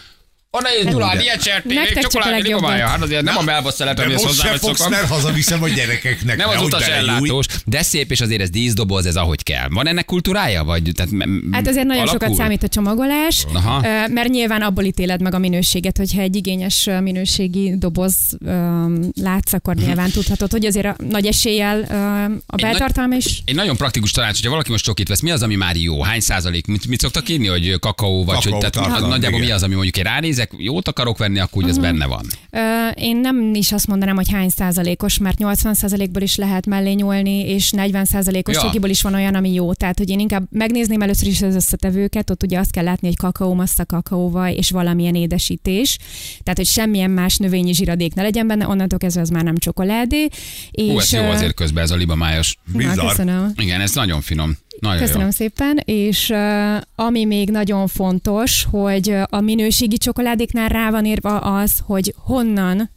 Onnan 0.58 0.72
jön 0.74 0.92
Gyulán, 0.92 1.20
ilyen 1.20 1.40
csak 1.40 1.64
a 1.96 2.02
csokoládé 2.02 2.48
libamájjal. 2.48 2.88
Hát 2.88 3.02
azért 3.02 3.24
nem 3.24 3.38
a 3.38 3.42
melba 3.42 3.72
szelet, 3.72 3.96
De 3.96 4.02
amihez 4.02 4.24
most 4.24 4.36
hozzá 4.36 4.44
se 4.44 4.50
vagy 4.50 4.60
fogsz, 4.60 4.90
mert 4.90 5.08
hazaviszem 5.08 5.64
a 5.64 5.68
gyerekeknek. 5.68 6.38
Nem 6.38 6.50
az 6.50 6.62
utas 6.62 6.88
ellátós, 6.88 7.46
de 7.66 7.82
szép, 7.82 8.12
és 8.12 8.22
azért 8.22 8.42
ez 8.42 8.50
díszdoboz, 8.50 9.06
ez 9.06 9.16
ahogy 9.16 9.44
kell. 9.44 9.68
Van 9.70 9.88
ennek 9.88 10.06
kultúrája? 10.06 10.64
Vagy, 10.64 10.92
tehát, 10.96 11.12
Hát 11.52 11.68
azért 11.68 11.86
nagyon 11.86 12.08
alakul? 12.08 12.20
sokat 12.28 12.38
számít 12.38 12.64
a 12.64 12.68
csomagolás, 12.68 13.46
Aha. 13.54 13.80
mert 14.08 14.30
nyilván 14.30 14.62
abból 14.62 14.84
ítéled 14.84 15.22
meg 15.22 15.34
a 15.34 15.38
minőséget, 15.38 15.98
hogyha 15.98 16.22
egy 16.22 16.36
igényes 16.36 16.90
minőségi 17.02 17.78
doboz 17.78 18.16
öm, 18.46 19.10
látsz, 19.22 19.54
akkor 19.54 19.76
nyilván 19.76 20.12
tudhatod, 20.12 20.52
hogy 20.52 20.66
azért 20.66 20.86
a 20.86 20.96
nagy 21.10 21.26
eséllyel 21.26 21.80
öm, 21.90 22.42
a 22.46 22.56
beltartalma 22.56 23.16
is 23.16 23.42
Egy 23.46 23.56
nagyon 23.56 23.76
praktikus 23.76 24.12
tanács, 24.12 24.36
hogyha 24.36 24.50
valaki 24.50 24.72
most 24.72 24.84
csokit 24.84 25.08
vesz, 25.08 25.22
mi 25.22 25.32
az, 25.32 25.44
ami 25.44 25.56
már 25.56 25.76
jó? 25.76 26.02
Hány 26.04 26.20
százalék? 26.20 26.68
Mit, 26.68 26.88
mit 26.88 27.00
szoktak 27.00 27.30
írni, 27.30 27.48
hogy 27.48 27.80
kakaó, 27.80 28.24
vagy 28.24 28.36
Kakaó 28.36 28.52
hogy 28.60 28.70
tehát 28.72 29.00
nagyjából 29.00 29.40
mi 29.40 29.52
az, 29.52 29.64
ami 29.64 29.74
mondjuk 29.74 29.98
én 29.98 30.08
ránézek, 30.42 30.52
jót 30.74 30.88
akarok 30.88 31.18
venni, 31.18 31.40
akkor 31.40 31.64
úgy 31.64 31.70
az 31.70 31.78
benne 31.78 32.06
van. 32.06 32.26
Ö, 32.50 32.60
Én 32.96 33.18
nem 33.18 33.54
is 33.54 33.72
azt 33.72 33.88
mondanám, 33.88 34.16
hogy 34.16 34.30
hány 34.32 34.50
százalékos, 34.50 35.18
mert 35.18 35.38
80 35.38 35.74
százalékból 35.74 36.22
is 36.22 36.36
lehet 36.36 36.66
mellé 36.66 36.92
nyúlni, 36.94 37.40
és 37.50 37.72
40 37.72 38.06
százalékos 38.06 38.56
Ja. 38.56 38.62
csokiból 38.62 38.90
is 38.90 39.02
van 39.02 39.14
olyan, 39.14 39.36
ami 39.36 39.54
jó. 39.54 39.74
Tehát, 39.74 39.98
hogy 39.98 40.10
én 40.10 40.20
inkább 40.20 40.44
megnézném 40.50 41.02
először 41.02 41.28
is 41.28 41.42
az 41.42 41.56
összetevőket, 41.56 42.30
ott 42.30 42.44
ugye 42.44 42.60
azt 42.60 42.72
kell 42.72 42.84
látni, 42.84 43.08
hogy 43.08 43.18
kakaó, 43.18 43.54
massza, 43.54 43.86
kakaóvaj 43.86 44.54
és 44.54 44.70
valamilyen 44.70 45.16
édesítés. 45.16 45.98
Tehát, 46.44 46.58
hogy 46.58 46.66
semmilyen 46.68 47.12
más 47.12 47.38
növényi 47.38 47.74
zsiradék 47.74 48.14
ne 48.14 48.22
legyen 48.22 48.48
benne, 48.48 48.68
onnantól 48.68 49.00
kezdve 49.00 49.22
az 49.22 49.30
már 49.30 49.44
nem 49.44 49.58
csokoládé. 49.58 50.28
Hú, 50.72 50.98
ez 50.98 51.04
és, 51.04 51.12
jó 51.12 51.22
azért 51.24 51.54
közben 51.54 51.84
ez 51.84 51.92
a 51.92 51.96
libamájas. 51.96 52.58
Na, 52.72 52.78
Bizarr. 52.78 53.08
köszönöm. 53.08 53.52
Igen, 53.56 53.82
ez 53.82 53.94
nagyon 53.96 54.22
finom. 54.22 54.58
Nagyon 54.82 55.00
Köszönöm 55.00 55.26
jó. 55.26 55.32
szépen, 55.32 55.78
és 55.86 56.30
uh, 56.30 56.82
ami 56.96 57.26
még 57.26 57.50
nagyon 57.50 57.88
fontos, 57.88 58.68
hogy 58.72 59.16
a 59.30 59.42
minőségi 59.42 59.98
csokoládéknál 59.98 60.70
rá 60.70 60.90
van 60.90 61.06
írva 61.06 61.38
az, 61.40 61.72
hogy 61.86 62.14
honnan 62.18 62.90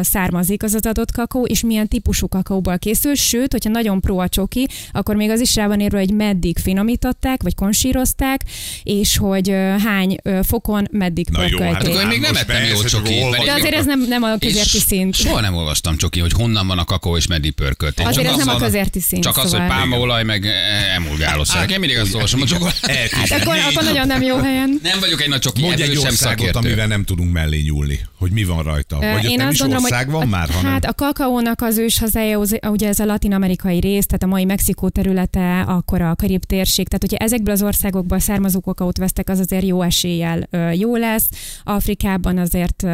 származik 0.00 0.62
az 0.62 0.74
az 0.74 0.86
adott 0.86 1.12
kakaó, 1.12 1.44
és 1.44 1.60
milyen 1.60 1.88
típusú 1.88 2.28
kakaóból 2.28 2.78
készül, 2.78 3.14
sőt, 3.14 3.52
hogyha 3.52 3.70
nagyon 3.70 4.00
pro 4.00 4.16
a 4.18 4.28
csoki, 4.28 4.68
akkor 4.92 5.14
még 5.16 5.30
az 5.30 5.40
is 5.40 5.54
rá 5.54 5.66
van 5.66 5.80
írva, 5.80 5.98
hogy 5.98 6.14
meddig 6.14 6.58
finomították, 6.58 7.42
vagy 7.42 7.54
konsírozták, 7.54 8.40
és 8.82 9.16
hogy 9.16 9.48
hány 9.84 10.16
fokon 10.42 10.88
meddig 10.90 11.28
Na 11.28 11.46
jó, 11.46 11.58
hát 11.58 11.72
Hát 11.72 11.86
akkor 11.86 12.00
én 12.00 12.06
még 12.06 12.20
nem 12.20 12.36
ettem 12.36 12.64
jó 12.64 12.80
pedig- 12.80 13.44
De 13.44 13.52
azért 13.52 13.74
ez 13.74 13.84
nem, 13.86 14.04
nem 14.08 14.22
a 14.22 14.36
közérti 14.38 14.78
szint. 14.78 15.14
Soha 15.14 15.40
nem 15.40 15.54
olvastam 15.54 15.96
csoki, 15.96 16.20
hogy 16.20 16.32
honnan 16.32 16.66
van 16.66 16.78
a 16.78 16.84
kakaó 16.84 17.16
és 17.16 17.26
meddig 17.26 17.52
pörkölték. 17.52 18.06
Azért 18.06 18.26
Csak 18.26 18.38
ez 18.38 18.44
nem 18.46 18.54
a 18.54 18.58
közérti 18.58 19.00
szint. 19.00 19.22
Csak 19.22 19.36
az, 19.36 19.42
hogy 19.42 19.50
szóval. 19.50 19.68
pálmaolaj, 19.68 20.24
meg 20.24 20.46
eh, 20.46 20.94
emulgálószer. 20.94 21.70
Én 21.70 21.78
mindig 21.78 21.98
azt 21.98 22.14
olvasom 22.14 22.40
a 22.40 22.46
csokoládét. 22.46 23.10
Hát 23.10 23.40
akkor, 23.40 23.56
akkor 23.70 23.84
nagyon 23.84 24.06
nem 24.06 24.22
jó 24.22 24.36
helyen. 24.36 24.80
Nem 24.82 25.00
vagyok 25.00 25.22
egy 25.22 25.28
nagy 25.28 25.40
csoki 25.40 25.64
egy 25.70 25.96
országot, 25.96 26.56
amivel 26.56 26.86
nem 26.86 27.04
tudunk 27.04 27.32
mellé 27.32 27.60
nyúlni, 27.60 28.00
hogy 28.20 28.32
mi 28.32 28.44
van 28.44 28.62
rajta. 28.62 28.98
Vagy 28.98 29.26
ott 29.26 29.36
nem 29.36 29.50
is 29.50 29.60
ország 29.60 30.10
van 30.10 30.28
már, 30.28 30.48
hanem... 30.48 30.72
Hát 30.72 30.84
a 30.84 30.94
kakaónak 30.94 31.60
az 31.62 31.78
ős 31.78 31.98
hazája, 31.98 32.38
az- 32.38 32.58
ugye 32.68 32.88
ez 32.88 32.98
a 32.98 33.04
latin-amerikai 33.04 33.80
rész, 33.80 34.06
tehát 34.06 34.22
a 34.22 34.26
mai 34.26 34.44
Mexikó 34.44 34.88
területe, 34.88 35.60
akkor 35.60 36.00
a 36.00 36.14
Karib 36.14 36.44
térség, 36.44 36.88
tehát 36.88 37.00
hogyha 37.00 37.24
ezekből 37.24 37.54
az 37.54 37.62
országokból 37.62 38.18
származó 38.18 38.60
kakaót 38.60 38.98
vesztek, 38.98 39.28
az 39.28 39.38
azért 39.38 39.64
jó 39.64 39.82
eséllyel 39.82 40.48
jó 40.72 40.96
lesz. 40.96 41.28
Afrikában 41.64 42.38
azért 42.38 42.86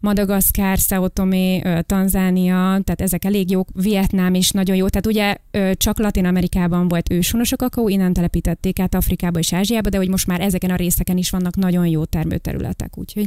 Madagaszkár, 0.00 0.78
Sao 0.78 1.08
Tomé, 1.08 1.62
Tanzánia, 1.86 2.54
tehát 2.56 3.00
ezek 3.00 3.24
elég 3.24 3.50
jók, 3.50 3.68
Vietnám 3.74 4.34
is 4.34 4.50
nagyon 4.50 4.76
jó, 4.76 4.88
tehát 4.88 5.06
ugye 5.06 5.36
csak 5.74 5.98
Latin-Amerikában 5.98 6.88
volt 6.88 7.12
őshonos 7.12 7.52
a 7.52 7.56
kakaó, 7.56 7.88
innen 7.88 8.12
telepítették 8.12 8.78
át 8.78 8.94
Afrikába 8.94 9.38
és 9.38 9.52
Ázsiába, 9.52 9.88
de 9.88 9.96
hogy 9.96 10.08
most 10.08 10.26
már 10.26 10.40
ezeken 10.40 10.70
a 10.70 10.76
részeken 10.76 11.16
is 11.16 11.30
vannak 11.30 11.56
nagyon 11.56 11.86
jó 11.86 12.04
termőterületek, 12.04 12.98
úgyhogy 12.98 13.26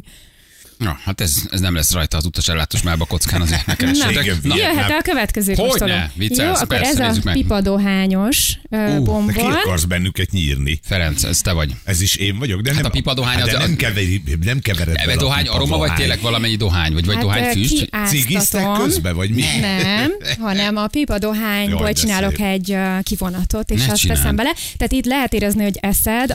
Na, 0.81 0.97
hát 1.03 1.21
ez, 1.21 1.35
ez 1.51 1.59
nem 1.59 1.75
lesz 1.75 1.91
rajta 1.93 2.17
az 2.17 2.25
utasellátós 2.25 2.81
melba 2.81 3.05
kockán, 3.05 3.41
azért 3.41 3.65
ne 3.65 3.75
keressétek. 3.75 4.41
Na. 4.43 4.55
Jöhet 4.55 4.89
a 4.89 5.01
következő 5.01 5.53
Hogyne? 5.57 6.11
Viccelsz? 6.15 6.47
Jó, 6.59 6.63
akkor 6.63 6.67
Persze, 6.79 7.03
ez 7.03 7.17
a 7.17 7.21
meg. 7.23 7.33
pipadohányos 7.33 8.57
uh, 8.69 9.33
ki 9.33 9.39
akarsz 9.41 9.83
bennünket 9.83 10.31
nyírni? 10.31 10.79
Ferenc, 10.83 11.23
ez 11.23 11.39
te 11.41 11.51
vagy. 11.51 11.71
Ez 11.83 12.01
is 12.01 12.15
én 12.15 12.37
vagyok, 12.37 12.61
de 12.61 12.73
nem, 12.73 12.85
a 12.85 12.89
pipadohány 12.89 13.35
hát 13.35 13.45
az- 13.45 13.51
de 13.51 13.57
nem, 13.57 13.75
keveri, 13.75 14.23
nem 14.41 14.59
kevered 14.59 15.09
a 15.09 15.15
dohány 15.15 15.47
aroma, 15.47 15.77
vagy 15.77 15.93
tényleg 15.93 16.21
valamennyi 16.21 16.55
dohány? 16.55 16.93
Vagy, 16.93 17.05
vagy 17.05 17.15
Hát, 17.15 17.23
dohányfüst? 17.23 17.89
Cigiztek 18.05 18.27
kiáztatom. 18.27 18.83
közbe, 18.83 19.11
vagy 19.11 19.29
mi? 19.29 19.43
Nem, 19.61 20.11
hanem 20.47 20.75
a 20.77 20.87
pipadohányból 20.87 21.93
csinálok 21.93 22.35
szép. 22.35 22.45
egy 22.45 22.77
kivonatot, 23.03 23.69
és 23.71 23.87
azt 23.87 24.07
teszem 24.07 24.35
bele. 24.35 24.51
Tehát 24.77 24.91
itt 24.91 25.05
lehet 25.05 25.33
érezni, 25.33 25.63
hogy 25.63 25.77
eszed 25.81 26.33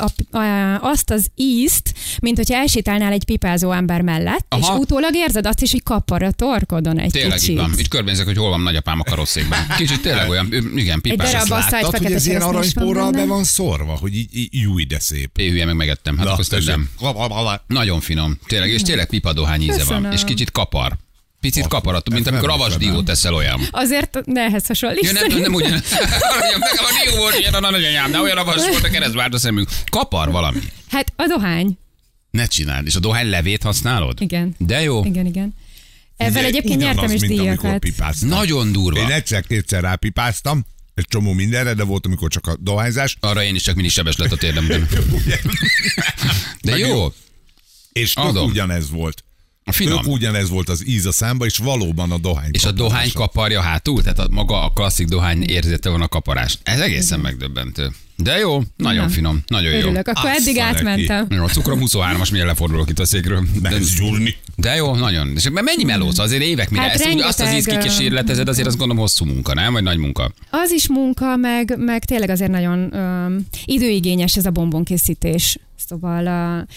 azt 0.80 1.10
az 1.10 1.26
ízt, 1.34 1.94
mint 2.20 2.36
hogyha 2.36 2.54
elsétálnál 2.54 3.12
egy 3.12 3.24
pipázó 3.24 3.72
ember 3.72 4.00
mellett, 4.00 4.35
Aha. 4.48 4.74
és 4.74 4.80
utólag 4.80 5.14
érzed 5.14 5.46
azt 5.46 5.62
is, 5.62 5.70
hogy 5.70 5.82
kapar 5.82 6.22
a 6.22 6.30
torkodon 6.30 6.98
egy 6.98 7.10
Tényleg 7.10 7.38
kicsit. 7.38 7.50
így 7.50 7.56
van. 7.56 7.78
Így 7.78 7.88
körbenézek, 7.88 8.26
hogy 8.26 8.36
hol 8.36 8.50
van 8.50 8.60
nagyapám 8.60 9.00
a 9.00 9.02
karosszékben. 9.02 9.66
Kicsit 9.76 10.00
tényleg 10.02 10.28
olyan, 10.28 10.52
igen, 10.76 11.00
pipás. 11.00 11.30
darab 11.30 11.50
Azt 11.52 11.72
egy 11.72 11.82
Láttad, 11.82 12.02
hogy 12.02 12.12
ez 12.12 12.26
ilyen 12.26 12.42
aranyporral 12.42 13.10
be 13.10 13.24
van 13.24 13.44
szorva, 13.44 13.92
hogy 14.00 14.16
így, 14.16 14.28
így 14.32 14.48
júj, 14.50 14.84
de 14.84 15.00
szép. 15.00 15.38
Én 15.38 15.50
hülye 15.50 15.64
meg 15.64 15.74
megettem. 15.76 16.18
Hát 16.18 16.26
akkor 16.26 16.44
azt 16.50 16.66
nem. 16.66 16.90
Nagyon 17.66 18.00
finom. 18.00 18.38
Tényleg, 18.46 18.70
és 18.70 18.82
tényleg 18.82 19.06
pipadohány 19.08 19.62
íze 19.62 19.84
van. 19.84 20.12
És 20.12 20.24
kicsit 20.24 20.50
kapar. 20.50 20.96
Picit 21.40 21.66
kaparat, 21.66 22.10
mint 22.10 22.26
amikor 22.26 22.48
nem 22.48 22.56
avas 22.56 22.66
hiszem 22.66 22.82
el. 22.88 22.92
diót 22.92 23.04
teszel 23.04 23.34
olyan. 23.34 23.60
Azért 23.70 24.18
nehez 24.24 24.52
Ja, 24.62 24.66
hasonlítani. 24.68 25.32
nem, 25.32 25.40
nem 25.40 25.54
ugyan. 25.54 25.70
Nekem 26.40 26.84
a 26.84 27.04
dió 27.04 27.16
volt, 27.16 27.38
ilyen 27.38 27.54
a 27.54 27.60
nagyanyám, 27.60 28.10
de 28.10 28.20
olyan 28.20 28.36
avas 28.36 28.68
volt 28.68 28.84
a 28.84 28.88
keresztvárt 28.88 29.34
a 29.34 29.38
szemünk. 29.38 29.68
Kapar 29.90 30.30
valami. 30.30 30.58
Hát 30.90 31.12
a 31.16 31.26
dohány. 31.28 31.78
Ne 32.36 32.46
csináld. 32.46 32.86
És 32.86 32.94
a 32.94 33.00
dohány 33.00 33.28
levét 33.28 33.62
használod? 33.62 34.20
Igen. 34.20 34.54
De 34.58 34.82
jó. 34.82 35.04
Igen, 35.04 35.26
igen. 35.26 35.54
Ezzel 36.16 36.38
Ugye, 36.38 36.46
egyébként 36.46 36.80
nyertem 36.80 37.10
is 37.10 37.20
díjakat. 37.20 37.86
Nagyon 38.20 38.72
durva. 38.72 39.00
Én 39.00 39.10
egyszer-kétszer 39.10 39.82
rápipáztam, 39.82 40.64
egy 40.94 41.04
csomó 41.08 41.32
mindenre, 41.32 41.74
de 41.74 41.84
volt, 41.84 42.06
amikor 42.06 42.30
csak 42.30 42.46
a 42.46 42.56
dohányzás. 42.60 43.16
Arra 43.20 43.42
én 43.42 43.54
is 43.54 43.62
csak 43.62 43.74
mindig 43.74 43.92
sebes 43.92 44.16
lett 44.16 44.32
a 44.32 44.36
térdemben. 44.36 44.88
De 46.62 46.70
Meg 46.70 46.78
jó. 46.78 47.12
És 47.92 48.14
Adom. 48.14 48.48
ugyanez 48.48 48.90
volt. 48.90 49.24
A 49.68 49.72
finom. 49.72 50.02
Tök 50.02 50.12
ugyanez 50.12 50.48
volt 50.48 50.68
az 50.68 50.86
íz 50.86 51.06
a 51.06 51.12
számba, 51.12 51.44
és 51.44 51.56
valóban 51.56 52.10
a 52.10 52.18
dohány. 52.18 52.48
És 52.52 52.64
a 52.64 52.72
dohány 52.72 52.90
kaparása. 52.92 53.18
kaparja 53.18 53.60
hátul? 53.60 54.02
Tehát 54.02 54.18
a, 54.18 54.26
maga 54.30 54.64
a 54.64 54.70
klasszik 54.70 55.06
dohány 55.06 55.42
érzete 55.42 55.88
van 55.88 56.00
a 56.00 56.08
kaparás. 56.08 56.58
Ez 56.62 56.80
egészen 56.80 57.20
megdöbbentő. 57.20 57.90
De 58.16 58.38
jó, 58.38 58.62
nagyon 58.76 59.04
Na. 59.04 59.10
finom, 59.10 59.42
nagyon 59.46 59.72
jó. 59.72 59.78
Örülök, 59.78 60.08
akkor 60.08 60.30
Azt 60.30 60.40
eddig 60.40 60.58
átmentem. 60.58 61.26
Jó, 61.30 61.44
a 61.44 61.48
cukrom 61.48 61.80
23-as, 61.82 62.30
milyen 62.32 62.46
lefordulok 62.46 62.90
itt 62.90 62.98
a 62.98 63.04
székről. 63.04 63.46
De, 63.62 63.78
de 64.56 64.74
jó, 64.74 64.94
nagyon. 64.94 65.32
És 65.34 65.48
mennyi 65.50 65.84
melóz? 65.84 66.18
Azért 66.18 66.42
évek, 66.42 66.70
mire 66.70 66.82
Hát 66.82 66.94
ezt 66.94 67.06
úgy, 67.06 67.20
azt 67.20 67.40
az 67.40 67.52
ízt 67.52 67.66
rengeteg, 67.66 67.78
kikísérletezed, 67.90 68.48
azért 68.48 68.66
azt 68.66 68.76
gondolom 68.76 69.02
hosszú 69.02 69.24
munka, 69.24 69.54
nem? 69.54 69.72
Vagy 69.72 69.82
nagy 69.82 69.98
munka. 69.98 70.32
Az 70.50 70.70
is 70.70 70.88
munka, 70.88 71.36
meg, 71.36 71.74
meg 71.78 72.04
tényleg 72.04 72.30
azért 72.30 72.50
nagyon 72.50 72.94
öm, 72.94 73.46
időigényes 73.64 74.36
ez 74.36 74.46
a 74.46 74.50
bombonkészítés. 74.50 75.58
Szóval 75.88 76.20
uh, 76.22 76.28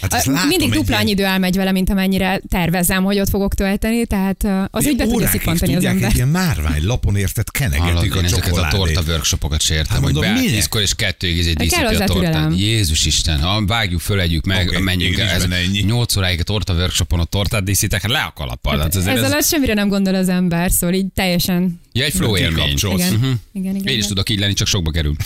Hát 0.02 0.14
a, 0.28 0.32
látom 0.32 0.48
mindig 0.48 0.72
dupla 0.72 0.98
annyi 0.98 1.10
idő 1.12 1.24
elmegy 1.24 1.56
vele, 1.56 1.72
mint 1.72 1.90
amennyire 1.90 2.42
tervezem, 2.50 3.04
hogy 3.04 3.20
ott 3.20 3.30
fogok 3.30 3.54
tölteni, 3.54 4.06
tehát 4.06 4.44
uh, 4.44 4.64
az 4.72 4.86
úgy 4.86 4.96
be 4.96 5.04
tudja 5.08 5.28
szippantani 5.28 5.76
az 5.76 5.84
ember. 5.86 6.10
egy 6.10 6.16
ilyen 6.16 6.28
márvány 6.28 6.84
lapon 6.86 7.16
érted 7.16 7.52
kenegetik 7.52 8.16
a 8.16 8.24
ezeket 8.24 8.58
a 8.58 8.68
torta 8.68 9.02
workshopokat 9.08 9.62
sértem, 9.62 10.04
Hát 10.04 10.12
hogy 10.12 10.44
tízkor 10.46 10.82
és 10.82 10.94
kettőig 10.96 11.38
egy 11.40 11.46
kell 11.46 11.56
díszíti 11.58 11.84
a 11.84 12.06
tortát. 12.06 12.08
türelem. 12.32 12.54
Jézus 12.54 13.06
Isten, 13.06 13.40
ha 13.42 13.66
vágjuk, 13.66 14.02
fölegyük 14.02 14.46
meg, 14.46 14.68
Oké, 14.68 14.78
menjünk 14.78 15.14
igen, 15.14 15.28
Ez. 15.28 15.46
8 15.86 16.16
óráig 16.16 16.40
a 16.40 16.44
torta 16.44 16.74
workshopon 16.74 17.20
a 17.20 17.24
tortát 17.24 17.64
díszítek, 17.64 18.02
hát 18.02 18.12
le 18.12 18.20
a 18.20 18.34
kalappal. 18.36 18.78
Hát 18.80 18.96
azért 18.96 19.18
Ez 19.18 19.24
ez, 19.24 19.32
alatt 19.32 19.46
semmire 19.46 19.74
nem 19.74 19.88
gondol 19.88 20.16
az 20.16 20.30
ember, 20.30 20.72
szóval 20.72 20.96
így 20.96 21.06
teljesen... 21.14 21.82
ja, 21.94 22.04
egy 22.04 22.14
flow 22.14 22.38
élmény. 22.38 22.74
Igen, 22.82 23.14
Mhm. 23.14 23.26
igen, 23.26 23.76
igen. 23.76 23.76
Én 23.76 23.84
is 23.86 23.92
igen. 23.94 24.08
tudok 24.08 24.30
így 24.30 24.40
lenni, 24.40 24.54
csak 24.54 24.68
sokba 24.68 24.92
kerül. 24.92 25.16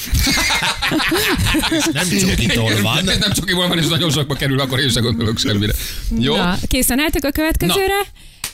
Nem 1.94 2.08
csokitól 2.20 2.82
van. 2.82 3.10
Ez 3.10 3.18
nem 3.18 3.32
csokiból 3.32 3.68
van, 3.68 3.78
és 3.78 3.88
nagyon 3.88 4.12
sokba 4.12 4.34
kerül, 4.34 4.60
akkor 4.60 4.80
én 4.80 4.90
sem 4.90 5.04
gondolok 5.04 5.38
semmire. 5.38 5.74
Jó? 6.20 6.36
Na, 6.36 6.56
készen 6.68 7.00
álltok 7.00 7.24
a 7.24 7.32
következőre? 7.32 8.02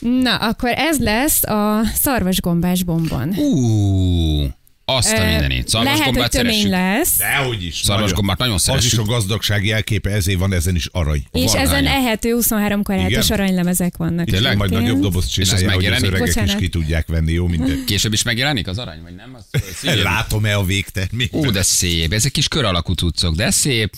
Na. 0.00 0.36
akkor 0.36 0.70
ez 0.76 0.98
lesz 0.98 1.42
a 1.42 1.82
szarvasgombás 1.94 2.84
bombon. 2.84 3.34
Ú, 3.36 4.48
azt 4.96 5.12
a 5.12 5.24
mindenit. 5.24 5.72
Lehet, 5.72 5.98
hogy 5.98 6.28
tömény 6.28 6.30
szeressük. 6.30 6.68
lesz. 6.70 7.16
Dehogy 7.16 7.64
is. 7.64 7.80
Szarvasgombát 7.84 8.38
nagyon 8.38 8.54
Az 8.54 8.60
is 8.60 8.66
szeressük. 8.66 8.98
a 8.98 9.02
gazdagság 9.04 9.64
jelképe, 9.64 10.10
ezért 10.10 10.38
van 10.38 10.52
ezen 10.52 10.74
is 10.74 10.88
arany. 10.92 11.22
És 11.32 11.44
Vargánya. 11.44 11.68
ezen 11.68 11.86
ehető 11.86 12.32
23 12.32 12.82
karátos 12.82 13.30
aranylemezek 13.30 13.96
vannak. 13.96 14.26
Tényleg? 14.26 14.56
Majd 14.56 14.70
nagyobb 14.70 15.00
dobozt 15.00 15.38
ez 15.38 15.48
csinálja, 15.48 15.72
hogy 15.72 15.86
az 15.86 16.02
öregek 16.02 16.26
is 16.28 16.34
Bocsánat. 16.34 16.56
ki 16.60 16.68
tudják 16.68 17.06
venni, 17.06 17.32
jó 17.32 17.46
minden. 17.46 17.82
Később 17.86 18.12
is 18.12 18.22
megjelenik 18.22 18.66
az 18.68 18.78
arany, 18.78 19.02
vagy 19.02 19.14
nem? 19.14 19.34
Az, 19.34 19.60
szívén. 19.74 20.02
Látom-e 20.12 20.56
a 20.56 20.64
végtermék? 20.64 21.34
Ú, 21.34 21.50
de 21.50 21.62
szép. 21.62 22.12
Ezek 22.12 22.32
kis 22.32 22.48
kör 22.48 22.64
alakú 22.64 22.92
cuccok, 22.92 23.34
de 23.34 23.50
szép. 23.50 23.92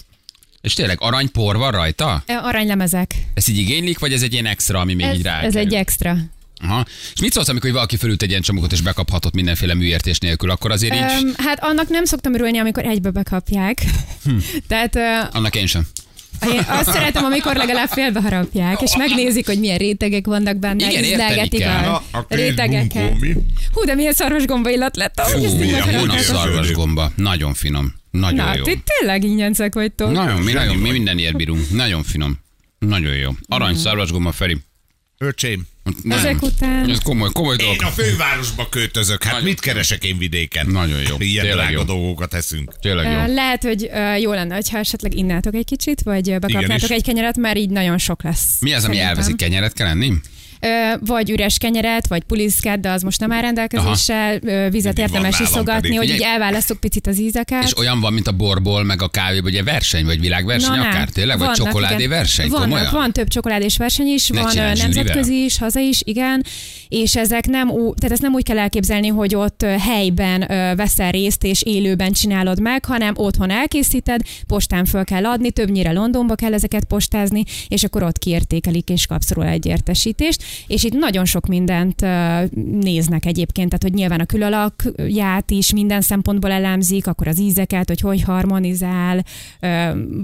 És 0.61 0.75
tényleg 0.75 0.96
aranypor 1.00 1.56
van 1.56 1.70
rajta? 1.70 2.25
Aranylemezek. 2.26 3.14
Ez 3.34 3.49
így 3.49 3.58
igénylik, 3.58 3.99
vagy 3.99 4.12
ez 4.12 4.22
egy 4.22 4.32
ilyen 4.32 4.46
extra, 4.46 4.80
ami 4.80 4.94
még 4.94 5.06
Ez, 5.06 5.14
így 5.16 5.22
rá 5.22 5.40
ez 5.40 5.56
egy 5.56 5.75
extra. 5.75 6.16
Aha. 6.62 6.85
És 7.14 7.21
mit 7.21 7.33
szólsz, 7.33 7.49
amikor 7.49 7.73
valaki 7.73 7.97
fölült 7.97 8.23
egy 8.23 8.31
ilyen 8.31 8.42
csomagot 8.42 8.73
és 8.73 8.81
bekaphatott 8.81 9.35
mindenféle 9.35 9.75
műértés 9.75 10.19
nélkül, 10.19 10.50
akkor 10.50 10.71
azért 10.71 10.95
így, 10.95 11.00
Öm, 11.25 11.33
hát 11.37 11.59
annak 11.64 11.88
nem 11.88 12.04
szoktam 12.04 12.35
örülni, 12.35 12.59
amikor 12.59 12.85
egybe 12.85 13.11
bekapják. 13.11 13.83
Hm. 14.25 14.37
Tehát 14.69 14.97
ö, 14.97 15.37
annak 15.38 15.54
én 15.57 15.66
sem. 15.66 15.87
én 16.52 16.64
azt 16.69 16.90
szeretem, 16.92 17.25
amikor 17.25 17.57
legalább 17.57 17.88
félbe 17.88 18.21
harapják, 18.21 18.81
és 18.81 18.97
megnézik, 18.97 19.47
hogy 19.47 19.59
milyen 19.59 19.78
rétegek 19.78 20.26
vannak 20.26 20.57
benne, 20.57 20.75
Igen, 20.90 20.90
érteni 21.04 21.12
ízlelgetik 21.12 21.59
kell. 21.61 21.85
a, 21.85 22.02
A, 22.12 22.19
a 22.19 22.25
rétegeket. 22.28 23.14
Hú, 23.73 23.85
de 23.85 23.95
milyen 23.95 24.12
szarvasgomba 24.12 24.71
illat 24.71 24.97
lett. 24.97 25.23
így 25.38 25.57
milyen 25.59 25.88
érzed? 25.88 26.19
szarvasgomba. 26.21 27.12
Nagyon 27.16 27.54
finom. 27.54 27.95
Nagyon 28.11 28.45
Na, 28.45 28.54
jó. 28.57 28.62
ti 28.62 28.83
tényleg 28.99 29.25
ingyencek 29.25 29.75
vagytok. 29.75 30.12
Nagyon, 30.12 30.40
mi, 30.42 30.52
nagyon, 30.52 30.76
mi 30.76 30.90
mindenért 30.90 31.37
bírunk. 31.37 31.71
Nagyon 31.71 32.02
finom. 32.02 32.38
Nagyon 32.78 33.14
jó. 33.14 33.31
Arany 33.49 33.71
Mhm. 33.73 33.81
szarvasgomba, 33.81 34.33
Feri. 34.33 34.57
Öcsém, 35.19 35.66
Nagyon. 36.02 36.18
Ezek 36.26 36.42
után- 36.42 36.90
Ez 36.90 36.98
komoly, 36.98 37.28
komoly 37.32 37.56
én 37.58 37.66
dolog. 37.66 37.82
a 37.82 37.86
fővárosba 37.86 38.68
költözök, 38.68 39.22
hát 39.22 39.32
Nagyon- 39.32 39.48
mit 39.48 39.60
keresek 39.60 40.04
én 40.04 40.18
vidéken? 40.18 40.66
Nagyon 40.66 40.98
jó. 41.08 41.16
Ilyen 41.18 41.44
Tényleg 41.44 41.66
drága 41.66 41.78
jó. 41.78 41.82
dolgokat 41.82 42.34
eszünk. 42.34 42.72
Tényleg 42.80 43.12
jó. 43.28 43.34
Lehet, 43.34 43.62
hogy 43.62 43.90
jó 44.20 44.32
lenne, 44.32 44.58
ha 44.70 44.78
esetleg 44.78 45.14
innátok 45.14 45.54
egy 45.54 45.64
kicsit, 45.64 46.02
vagy 46.02 46.22
bekapnátok 46.24 46.62
Igenis. 46.62 46.82
egy 46.90 47.02
kenyeret, 47.02 47.36
mert 47.36 47.56
így 47.56 47.70
nagyon 47.70 47.98
sok 47.98 48.22
lesz. 48.22 48.60
Mi 48.60 48.72
az, 48.72 48.84
ami 48.84 48.94
szerintem. 48.94 49.08
elveszik? 49.08 49.36
Kenyeret 49.36 49.72
kell 49.72 49.86
enni? 49.86 50.12
Vagy 51.00 51.31
üres 51.31 51.59
kenyeret, 51.59 52.07
vagy 52.07 52.23
puliszkát, 52.23 52.81
de 52.81 52.90
az 52.90 53.02
most 53.02 53.21
nem 53.21 53.33
áll 53.33 53.40
rendelkezésre. 53.40 54.38
Vizet 54.71 54.97
van 54.97 55.07
érdemes 55.07 55.40
iszogatni, 55.40 55.95
hogy 55.95 56.09
így 56.09 56.23
elválasztok 56.23 56.81
picit 56.81 57.07
az 57.07 57.21
ízeket. 57.21 57.62
És 57.62 57.76
olyan 57.78 58.00
van, 58.00 58.12
mint 58.12 58.26
a 58.26 58.33
borból, 58.33 58.85
meg 58.85 59.02
a 59.02 59.09
kávéból, 59.09 59.50
ugye 59.50 59.62
verseny, 59.62 60.04
vagy 60.04 60.21
világverseny 60.21 60.76
Na, 60.76 60.88
akár? 60.88 61.09
Tényleg? 61.09 61.38
Vagy 61.38 61.50
csokoládé 61.50 62.07
verseny? 62.07 62.49
Komolyan? 62.49 62.88
van 62.92 63.12
több 63.12 63.28
csokoládés 63.28 63.76
verseny 63.76 64.07
is, 64.07 64.28
Ne 64.28 64.42
van 64.42 64.54
nemzetközi 64.54 65.45
is, 65.45 65.59
haza 65.59 65.81
is, 65.81 66.00
igen, 66.04 66.45
és 66.88 67.16
ezek 67.16 67.47
nem, 67.47 67.69
tehát 67.69 68.12
ezt 68.12 68.23
nem 68.23 68.35
úgy 68.35 68.42
kell 68.42 68.59
elképzelni, 68.59 69.09
hogy 69.09 69.35
ott 69.35 69.62
helyben 69.62 70.45
veszel 70.76 71.11
részt 71.11 71.45
és 71.45 71.62
élőben 71.62 72.12
csinálod 72.12 72.61
meg, 72.61 72.85
hanem 72.85 73.14
otthon 73.16 73.50
elkészíted, 73.50 74.21
postán 74.47 74.85
föl 74.85 75.04
kell 75.04 75.26
adni, 75.26 75.50
többnyire 75.50 75.92
Londonba 75.92 76.35
kell 76.35 76.52
ezeket 76.52 76.85
postázni, 76.85 77.45
és 77.69 77.85
akkor 77.85 78.02
ott 78.02 78.19
kiértékelik 78.19 78.88
és 78.88 79.07
kapsz 79.07 79.31
róla 79.31 79.49
egy 79.49 79.66
értesítést, 79.66 80.45
és 80.66 80.85
itt 80.85 80.92
nagyon 80.92 81.25
sok 81.25 81.47
mindent 81.47 82.00
néznek 82.80 83.26
egyébként, 83.26 83.68
tehát 83.68 83.82
hogy 83.82 83.92
nyilván 83.94 84.21
a 84.21 84.25
külalakját 84.25 85.50
is 85.50 85.73
minden 85.73 86.00
szempontból 86.00 86.50
elemzik, 86.50 87.06
akkor 87.06 87.28
az 87.28 87.40
ízeket, 87.40 87.88
hogy 87.88 88.00
hogy 88.00 88.23
harmonizál, 88.23 89.25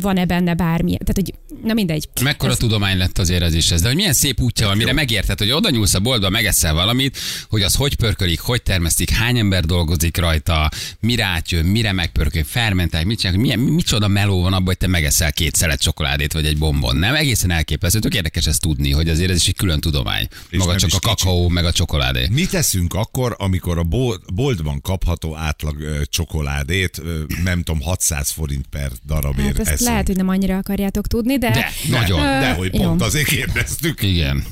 van-e 0.00 0.24
benne 0.24 0.54
bármi, 0.54 0.96
tehát 1.04 1.14
hogy 1.14 1.34
na 1.62 1.72
mindegy. 1.74 2.08
Mekkora 2.22 2.52
Ez- 2.52 2.58
tudomány 2.58 2.98
lett 2.98 3.18
azért 3.18 3.42
ez 3.42 3.54
is 3.54 3.70
ez, 3.70 3.80
de 3.80 3.86
hogy 3.86 3.96
milyen 3.96 4.12
szép 4.12 4.40
útja 4.40 4.66
van, 4.66 4.76
mire 4.76 4.92
megérted, 4.92 5.38
hogy 5.38 5.50
oda 5.50 5.70
nyúlsz 5.70 5.94
a 5.94 6.00
boltba, 6.00 6.28
megeszel 6.28 6.74
valamit, 6.74 7.18
hogy 7.48 7.62
az 7.62 7.74
hogy 7.74 7.94
pörkölik, 7.96 8.40
hogy 8.40 8.62
termesztik, 8.62 9.10
hány 9.10 9.38
ember 9.38 9.64
dolgozik 9.64 10.16
rajta, 10.16 10.70
mire 11.00 11.24
átjön, 11.24 11.64
mire 11.64 11.92
megpörkölik, 11.92 12.46
fermentálják, 12.46 13.08
mit 13.08 13.18
csinálják, 13.18 13.42
milyen, 13.44 13.58
micsoda 13.58 14.08
meló 14.08 14.42
van 14.42 14.52
abban, 14.52 14.64
hogy 14.66 14.78
te 14.78 14.86
megeszel 14.86 15.32
két 15.32 15.54
szelet 15.54 15.80
csokoládét 15.80 16.32
vagy 16.32 16.46
egy 16.46 16.58
bombon. 16.58 16.96
Nem 16.96 17.14
egészen 17.14 17.50
elképesztő, 17.50 17.98
tök 17.98 18.14
érdekes 18.14 18.46
ezt 18.46 18.60
tudni, 18.60 18.90
hogy 18.92 19.08
azért 19.08 19.30
ez 19.30 19.36
is 19.36 19.48
egy 19.48 19.56
külön 19.56 19.80
tudomány. 19.80 20.17
És 20.48 20.58
Maga 20.58 20.74
csak 20.76 20.90
a 20.92 20.98
kicsi. 20.98 21.08
kakaó, 21.24 21.48
meg 21.48 21.64
a 21.64 21.72
csokoládé. 21.72 22.26
Mit 22.30 22.50
teszünk 22.50 22.94
akkor, 22.94 23.34
amikor 23.38 23.78
a 23.78 23.82
bol- 23.82 24.34
boltban 24.34 24.80
kapható 24.80 25.36
átlag 25.36 25.80
ö, 25.80 26.00
csokoládét, 26.04 26.98
ö, 26.98 27.20
nem 27.44 27.62
tudom, 27.62 27.80
600 27.82 28.30
forint 28.30 28.66
per 28.70 28.90
darabért 29.06 29.46
Hát 29.48 29.58
ezt 29.58 29.70
eszünk? 29.70 29.88
lehet, 29.90 30.06
hogy 30.06 30.16
nem 30.16 30.28
annyira 30.28 30.56
akarjátok 30.56 31.06
tudni, 31.06 31.38
de... 31.38 31.50
De, 31.50 31.66
nagyon. 31.90 32.20
Ö, 32.20 32.22
De 32.40 32.52
hogy 32.54 32.74
jó. 32.74 32.82
pont 32.82 33.02
azért 33.02 33.26
kérdeztük. 33.28 34.02
Igen. 34.02 34.44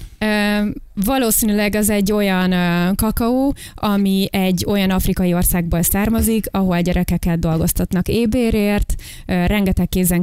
Valószínűleg 1.04 1.74
az 1.74 1.90
egy 1.90 2.12
olyan 2.12 2.54
kakaó, 2.94 3.54
ami 3.74 4.28
egy 4.30 4.64
olyan 4.68 4.90
afrikai 4.90 5.34
országból 5.34 5.82
származik, 5.82 6.46
ahol 6.50 6.80
gyerekeket 6.80 7.38
dolgoztatnak 7.38 8.08
ébérért, 8.08 8.94
rengeteg 9.26 9.88
kézen 9.88 10.22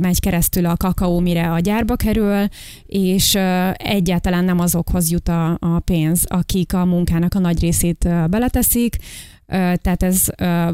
megy 0.00 0.20
keresztül 0.20 0.66
a 0.66 0.76
kakaó, 0.76 1.20
mire 1.20 1.50
a 1.50 1.58
gyárba 1.58 1.96
kerül, 1.96 2.46
és 2.86 3.34
egyáltalán 3.74 4.44
nem 4.44 4.58
azokhoz 4.58 5.10
jut 5.10 5.28
a, 5.28 5.58
pénz, 5.84 6.24
akik 6.28 6.74
a 6.74 6.84
munkának 6.84 7.34
a 7.34 7.38
nagy 7.38 7.60
részét 7.60 8.08
beleteszik, 8.30 8.96
Tehát 9.46 10.02
ez 10.02 10.24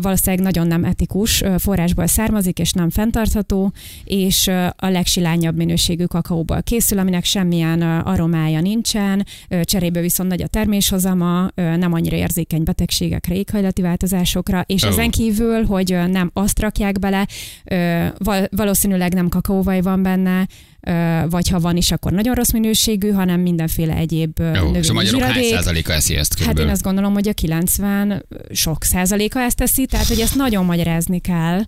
valószínűleg 0.01 0.45
nagyon 0.45 0.67
nem 0.67 0.85
etikus, 0.85 1.43
forrásból 1.59 2.07
származik, 2.07 2.59
és 2.59 2.73
nem 2.73 2.91
fenntartható, 2.91 3.73
és 4.05 4.49
a 4.77 4.89
legsilányabb 4.89 5.57
minőségű 5.57 6.05
kakaóból 6.05 6.63
készül, 6.63 6.99
aminek 6.99 7.25
semmilyen 7.25 7.83
aromája 7.83 8.61
nincsen, 8.61 9.27
cserébe 9.63 10.01
viszont 10.01 10.29
nagy 10.29 10.43
a 10.43 10.47
terméshozama, 10.47 11.49
nem 11.55 11.93
annyira 11.93 12.17
érzékeny 12.17 12.63
betegségekre, 12.63 13.35
éghajlati 13.35 13.83
változásokra, 13.83 14.65
és 14.67 14.85
Ó. 14.85 14.89
ezen 14.89 15.11
kívül, 15.11 15.65
hogy 15.65 15.99
nem 16.11 16.31
azt 16.33 16.61
rakják 16.61 16.99
bele, 16.99 17.27
valószínűleg 18.51 19.15
nem 19.15 19.29
kakaóvaj 19.29 19.81
van 19.81 20.03
benne, 20.03 20.47
vagy 21.29 21.49
ha 21.49 21.61
van 21.61 21.77
is, 21.77 21.91
akkor 21.91 22.13
nagyon 22.13 22.35
rossz 22.35 22.51
minőségű, 22.53 23.11
hanem 23.11 23.41
mindenféle 23.41 23.95
egyéb 23.95 24.39
Jó, 24.39 24.47
növényi 24.47 24.79
és 24.79 24.89
a 24.89 24.93
magyarok 24.93 25.23
hány 25.23 25.43
százaléka 25.43 25.93
eszi 25.93 26.15
ezt 26.15 26.33
Hát 26.33 26.39
én 26.39 26.39
körülbelül? 26.39 26.71
azt 26.71 26.83
gondolom, 26.83 27.13
hogy 27.13 27.29
a 27.29 27.33
90 27.33 28.27
sok 28.53 28.85
százaléka 28.85 29.41
ezt 29.41 29.57
teszi, 29.57 29.87
tehát 29.87 30.07
hogy 30.07 30.21
ezt 30.21 30.35
nagyon 30.35 30.65
magyarázni 30.65 31.21
kell, 31.21 31.63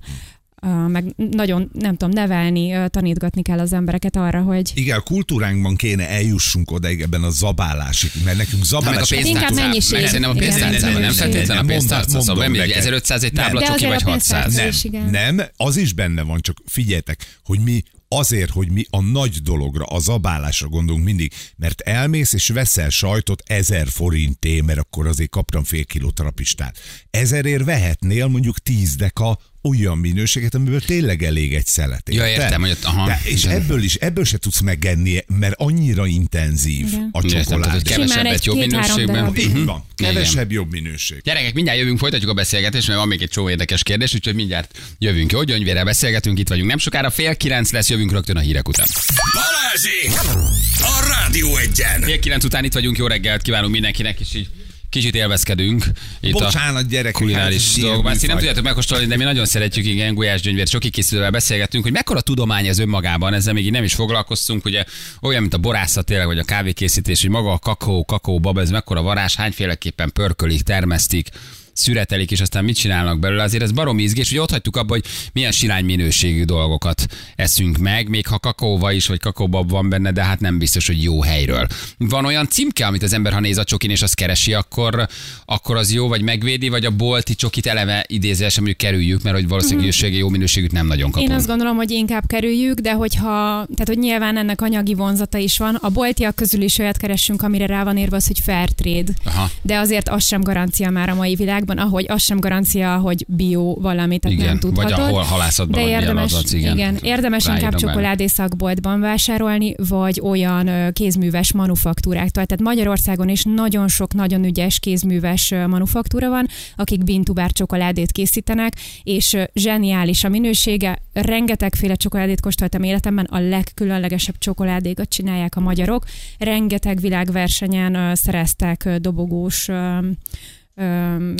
meg 0.89 1.05
nagyon, 1.31 1.71
nem 1.73 1.97
tudom, 1.97 2.15
nevelni, 2.15 2.75
tanítgatni 2.91 3.43
kell 3.43 3.59
az 3.59 3.73
embereket 3.73 4.17
arra, 4.17 4.41
hogy 4.41 4.71
Igen, 4.75 4.99
a 4.99 5.01
kultúránkban 5.01 5.77
kéne 5.77 6.09
eljussunk 6.09 6.71
odaig 6.71 7.01
ebben 7.01 7.23
a 7.23 7.31
zabálásig, 7.31 8.11
mert 8.25 8.37
nekünk 8.37 8.53
meg 8.53 8.63
a 8.63 8.67
zabálás... 8.67 9.11
Inkább 9.11 9.55
mennyiség. 9.55 9.93
Meg 9.93 10.07
Szerintem 10.07 10.31
a 10.31 10.35
pénztárcában, 10.35 10.93
nem 10.93 11.01
Nem, 11.01 11.13
feltétlenül 11.13 11.53
a 11.53 11.55
nem, 11.55 11.67
pénztárcában. 11.67 12.23
Szóval 12.23 12.43
nem, 12.43 12.53
neked. 12.53 12.77
1500 12.77 13.23
egy 13.23 13.33
tábla 13.33 13.61
azért 13.61 13.93
vagy 13.93 14.03
a 14.05 14.11
600. 14.11 14.55
pénztárca 14.55 15.11
Nem, 15.11 15.35
nem, 15.35 15.47
az 15.57 15.77
is 15.77 15.93
benne 15.93 16.23
van, 16.23 16.41
csak 16.41 16.57
figyeljetek, 16.67 17.41
hogy 17.45 17.59
mi 17.59 17.83
azért, 18.19 18.51
hogy 18.51 18.71
mi 18.71 18.85
a 18.91 19.01
nagy 19.01 19.37
dologra, 19.43 19.85
a 19.85 19.99
zabálásra 19.99 20.69
gondolunk 20.69 21.05
mindig, 21.05 21.33
mert 21.57 21.81
elmész 21.81 22.33
és 22.33 22.49
veszel 22.49 22.89
sajtot 22.89 23.43
ezer 23.47 23.89
forinté, 23.89 24.61
mert 24.61 24.79
akkor 24.79 25.07
azért 25.07 25.31
kaptam 25.31 25.65
fél 25.65 25.85
kiló 25.85 26.11
trapistát. 26.11 26.79
Ezerért 27.11 27.65
vehetnél 27.65 28.27
mondjuk 28.27 28.59
tíz 28.59 28.95
deka 28.95 29.39
olyan 29.63 29.99
minőséget, 29.99 30.55
amiből 30.55 30.81
tényleg 30.81 31.23
elég 31.23 31.55
egy 31.55 31.67
szelet. 31.67 32.09
Ja, 32.15 32.27
értem, 32.29 32.61
hogy 32.61 32.71
ott- 32.71 32.85
aha. 32.85 33.07
De, 33.07 33.21
és 33.25 33.45
ebből 33.45 33.83
is, 33.83 33.95
ebből 33.95 34.25
se 34.25 34.39
tudsz 34.39 34.61
megenni, 34.61 35.19
mert 35.39 35.55
annyira 35.57 36.07
intenzív 36.07 36.87
Igen. 36.87 37.09
a 37.13 37.21
Értem, 37.25 37.43
csokoládé. 37.43 37.79
Simán 37.93 38.09
kevesebbet 38.09 38.33
egy 38.33 38.45
jobb 38.45 38.57
minőségben. 38.57 39.25
Mhm. 39.25 39.37
Így 39.39 39.65
van, 39.65 39.85
Igen. 39.97 40.13
kevesebb 40.13 40.53
jobb 40.53 40.71
minőség. 40.71 41.21
Gyerekek, 41.23 41.55
mindjárt 41.55 41.79
jövünk, 41.79 41.99
folytatjuk 41.99 42.31
a 42.31 42.35
beszélgetést, 42.35 42.87
mert 42.87 42.99
van 42.99 43.09
még 43.09 43.23
egy 43.23 43.31
csomó 43.31 43.51
érdekes 43.51 43.83
kérdés, 43.83 44.15
úgyhogy 44.15 44.35
mindjárt 44.35 44.79
jövünk. 44.99 45.33
Jó, 45.33 45.43
gyöngyvére 45.43 45.85
beszélgetünk, 45.85 46.39
itt 46.39 46.49
vagyunk. 46.49 46.69
Nem 46.69 46.79
sokára 46.79 47.11
fél 47.11 47.37
kilenc 47.37 47.73
lesz, 47.73 47.91
jövünk 47.91 48.13
rögtön 48.13 48.37
a 48.37 48.41
hírek 48.41 48.69
után. 48.69 48.87
Balázsék! 49.35 50.41
A 50.79 51.07
Rádió 51.09 51.57
Egyen! 51.57 52.03
Fél 52.03 52.19
kilenc 52.19 52.45
után 52.45 52.65
itt 52.65 52.73
vagyunk, 52.73 52.99
jó 52.99 53.07
reggelt 53.07 53.43
kívánunk 53.43 53.73
mindenkinek, 53.73 54.21
és 54.21 54.35
így 54.35 54.49
kicsit 54.93 55.15
élvezkedünk. 55.15 55.85
Itt 56.21 56.33
Bocsánat, 56.33 56.89
gyerekek, 56.89 57.13
kulináris 57.13 57.69
hát 57.69 57.81
dolgokban. 57.81 58.13
Ezt 58.13 58.27
nem 58.27 58.37
tudjátok 58.37 58.65
megkóstolni, 58.65 59.07
de 59.07 59.17
mi 59.17 59.25
nagyon 59.25 59.47
szeretjük, 59.47 59.87
igen, 59.87 60.15
Gulyás 60.15 60.41
Gyöngyvér, 60.41 60.67
soki 60.67 60.91
készítővel 60.91 61.31
beszélgettünk, 61.31 61.83
hogy 61.83 61.93
mekkora 61.93 62.21
tudomány 62.21 62.67
ez 62.67 62.79
önmagában, 62.79 63.35
ezzel 63.35 63.53
még 63.53 63.65
így 63.65 63.73
nem 63.73 63.85
is 63.85 63.95
foglalkoztunk, 63.95 64.65
ugye 64.65 64.85
olyan, 65.21 65.41
mint 65.41 65.55
a 65.55 65.59
borászat 65.59 66.05
tényleg, 66.05 66.27
vagy 66.27 66.39
a 66.39 66.45
kávékészítés, 66.45 67.21
hogy 67.21 67.31
maga 67.31 67.53
a 67.53 67.59
kakaó, 67.59 68.05
kakaó 68.05 68.41
baba, 68.41 68.61
ez 68.61 68.71
mekkora 68.71 69.03
varázs, 69.03 69.35
hányféleképpen 69.35 70.13
pörkölik, 70.13 70.63
termesztik, 70.63 71.29
szüretelik, 71.73 72.31
és 72.31 72.41
aztán 72.41 72.65
mit 72.65 72.77
csinálnak 72.77 73.19
belőle. 73.19 73.43
Azért 73.43 73.63
ez 73.63 73.73
barom 73.73 73.99
izgés, 73.99 74.29
hogy 74.29 74.39
ott 74.39 74.51
hagytuk 74.51 74.77
abba, 74.77 74.93
hogy 74.93 75.05
milyen 75.33 75.53
sirány 75.53 75.85
minőségű 75.85 76.45
dolgokat 76.45 77.07
eszünk 77.37 77.79
meg, 77.79 78.09
még 78.09 78.27
ha 78.27 78.39
kakaóva 78.39 78.93
is, 78.93 79.07
vagy 79.07 79.21
kakaóbab 79.21 79.71
van 79.71 79.89
benne, 79.89 80.13
de 80.13 80.25
hát 80.25 80.41
nem 80.41 80.59
biztos, 80.59 80.87
hogy 80.87 81.03
jó 81.03 81.23
helyről. 81.23 81.67
Van 81.99 82.25
olyan 82.25 82.49
címke, 82.49 82.87
amit 82.87 83.03
az 83.03 83.13
ember, 83.13 83.33
ha 83.33 83.41
néz 83.41 83.59
a 83.59 83.65
csokin, 83.65 83.91
és 83.91 84.03
azt 84.03 84.15
keresi, 84.15 84.55
akkor, 84.55 85.09
akkor 85.45 85.77
az 85.77 85.93
jó, 85.93 86.09
vagy 86.09 86.23
megvédi, 86.23 86.69
vagy 86.69 86.85
a 86.85 86.91
bolti 86.91 87.35
csokit 87.35 87.67
eleve 87.67 88.05
idézőesen 88.09 88.63
mondjuk 88.63 88.89
kerüljük, 88.89 89.23
mert 89.23 89.37
hogy 89.37 89.49
valószínűleg 89.49 90.11
mm. 90.11 90.13
jó 90.13 90.29
minőségűt 90.29 90.73
nem 90.73 90.87
nagyon 90.87 91.11
kapunk. 91.11 91.31
Én 91.31 91.37
azt 91.37 91.47
gondolom, 91.47 91.77
hogy 91.77 91.91
inkább 91.91 92.27
kerüljük, 92.27 92.79
de 92.79 92.93
hogyha, 92.93 93.29
tehát 93.75 93.87
hogy 93.87 93.99
nyilván 93.99 94.37
ennek 94.37 94.61
anyagi 94.61 94.95
vonzata 94.95 95.39
is 95.39 95.59
van. 95.59 95.75
A 95.75 95.89
boltiak 95.89 96.35
közül 96.35 96.63
is 96.63 96.79
olyat 96.79 96.97
keressünk, 96.97 97.43
amire 97.43 97.67
rá 97.67 97.85
van 97.85 97.99
írva 97.99 98.17
az, 98.17 98.27
hogy 98.27 98.41
fair 98.41 98.69
trade. 98.69 99.13
Aha. 99.25 99.51
De 99.63 99.79
azért 99.79 100.09
az 100.09 100.27
sem 100.27 100.41
garancia 100.41 100.91
már 100.91 101.09
a 101.09 101.15
mai 101.15 101.35
világban. 101.65 101.87
ahogy 101.87 102.07
az 102.09 102.23
sem 102.23 102.41
garancia, 102.41 102.97
hogy 102.97 103.25
bio 103.29 103.75
valami, 103.75 104.19
tehát 104.19 104.37
Igen, 104.37 104.49
nem 104.49 104.59
vagy 104.61 104.71
tudhatod. 104.75 105.09
ahol 105.09 105.23
halászatban 105.23 105.81
de 105.81 105.81
vagy 105.81 105.91
érdemes, 105.91 106.31
jelazatsz, 106.31 106.53
igen. 106.53 106.77
igen, 106.77 106.99
érdemes 107.03 107.47
inkább 107.47 107.75
csokoládé 107.75 108.27
szakboltban 108.27 109.01
vásárolni, 109.01 109.75
vagy 109.89 110.21
olyan 110.21 110.93
kézműves 110.93 111.53
manufaktúráktól. 111.53 112.47
Tehát 112.47 112.61
Magyarországon 112.61 113.29
is 113.29 113.43
nagyon 113.45 113.89
sok 113.89 114.15
nagyon 114.15 114.45
ügyes 114.45 114.79
kézműves 114.79 115.51
manufaktúra 115.51 116.29
van, 116.29 116.47
akik 116.77 117.05
bintubár 117.05 117.51
csokoládét 117.51 118.13
készítenek, 118.13 118.73
és 119.03 119.37
zseniális 119.55 120.25
a 120.25 120.29
minősége. 120.29 121.03
Rengetegféle 121.13 121.95
csokoládét 121.95 122.41
kóstoltam 122.41 122.83
életemben, 122.83 123.25
a 123.25 123.39
legkülönlegesebb 123.39 124.39
csokoládékat 124.39 125.09
csinálják 125.09 125.57
a 125.57 125.61
magyarok. 125.61 126.05
Rengeteg 126.39 127.01
világversenyen 127.01 128.15
szereztek 128.15 128.89
dobogós 128.99 129.69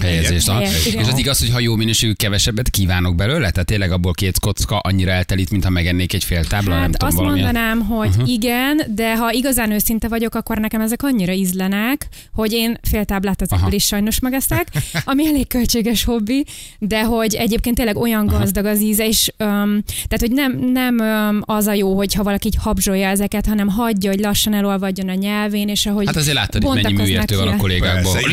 helyezést. 0.03 0.51
És 0.87 1.09
az 1.09 1.19
igaz, 1.19 1.39
hogy 1.39 1.51
ha 1.51 1.61
jó 1.61 1.75
minőségű, 1.75 2.13
kevesebbet 2.13 2.71
kívánok 2.71 3.15
belőle? 3.15 3.51
Tehát 3.51 3.67
tényleg 3.67 3.93
abból 3.93 4.13
két 4.13 4.39
kocka 4.39 4.79
annyira 4.79 5.11
eltelít, 5.11 5.51
mintha 5.51 5.71
megennék 5.71 6.13
egy 6.13 6.25
fél 6.25 6.45
tábla, 6.45 6.71
nem 6.71 6.81
Hát 6.81 6.91
tudom, 6.91 7.09
azt 7.09 7.17
valamilyen. 7.17 7.45
mondanám, 7.45 7.81
hogy 7.81 8.09
uh-huh. 8.09 8.29
igen, 8.29 8.83
de 8.95 9.17
ha 9.17 9.33
igazán 9.33 9.71
őszinte 9.71 10.09
vagyok, 10.09 10.35
akkor 10.35 10.59
nekem 10.59 10.81
ezek 10.81 11.03
annyira 11.03 11.33
ízlenek, 11.33 12.09
hogy 12.33 12.53
én 12.53 12.79
fél 12.91 13.05
táblát 13.05 13.43
ezekből 13.43 13.67
Aha. 13.67 13.75
is 13.75 13.85
sajnos 13.85 14.19
megeszek, 14.19 14.69
ami 15.05 15.27
elég 15.27 15.47
költséges 15.47 16.05
hobbi, 16.05 16.45
de 16.79 17.03
hogy 17.03 17.35
egyébként 17.35 17.77
tényleg 17.77 17.97
olyan 17.97 18.27
gazdag 18.27 18.65
az 18.65 18.81
íze, 18.81 19.07
és 19.07 19.29
um, 19.39 19.83
tehát, 19.85 20.21
hogy 20.21 20.33
nem, 20.33 20.59
nem 20.73 20.97
um, 20.99 21.41
az 21.57 21.67
a 21.67 21.73
jó, 21.73 21.97
hogyha 21.97 22.23
valaki 22.23 22.47
így 22.47 22.57
habzsolja 22.59 23.09
ezeket, 23.09 23.47
hanem 23.47 23.69
hagyja, 23.69 24.11
hogy 24.11 24.21
lassan 24.21 24.55
elolvadjon 24.55 25.09
a 25.09 25.15
nyelvén, 25.15 25.69
és 25.69 25.87
ahogy 25.87 26.07
Hát 26.07 26.17
azért 26.17 26.37
láttad, 26.37 26.63
itt 26.63 26.83
mennyi 26.83 26.93
műértő 26.93 27.37
van 27.37 27.49
a 27.49 27.57
kollégákból. 27.57 28.13
Persze, 28.13 28.29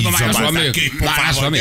Két 0.90 1.00
pofával. 1.00 1.54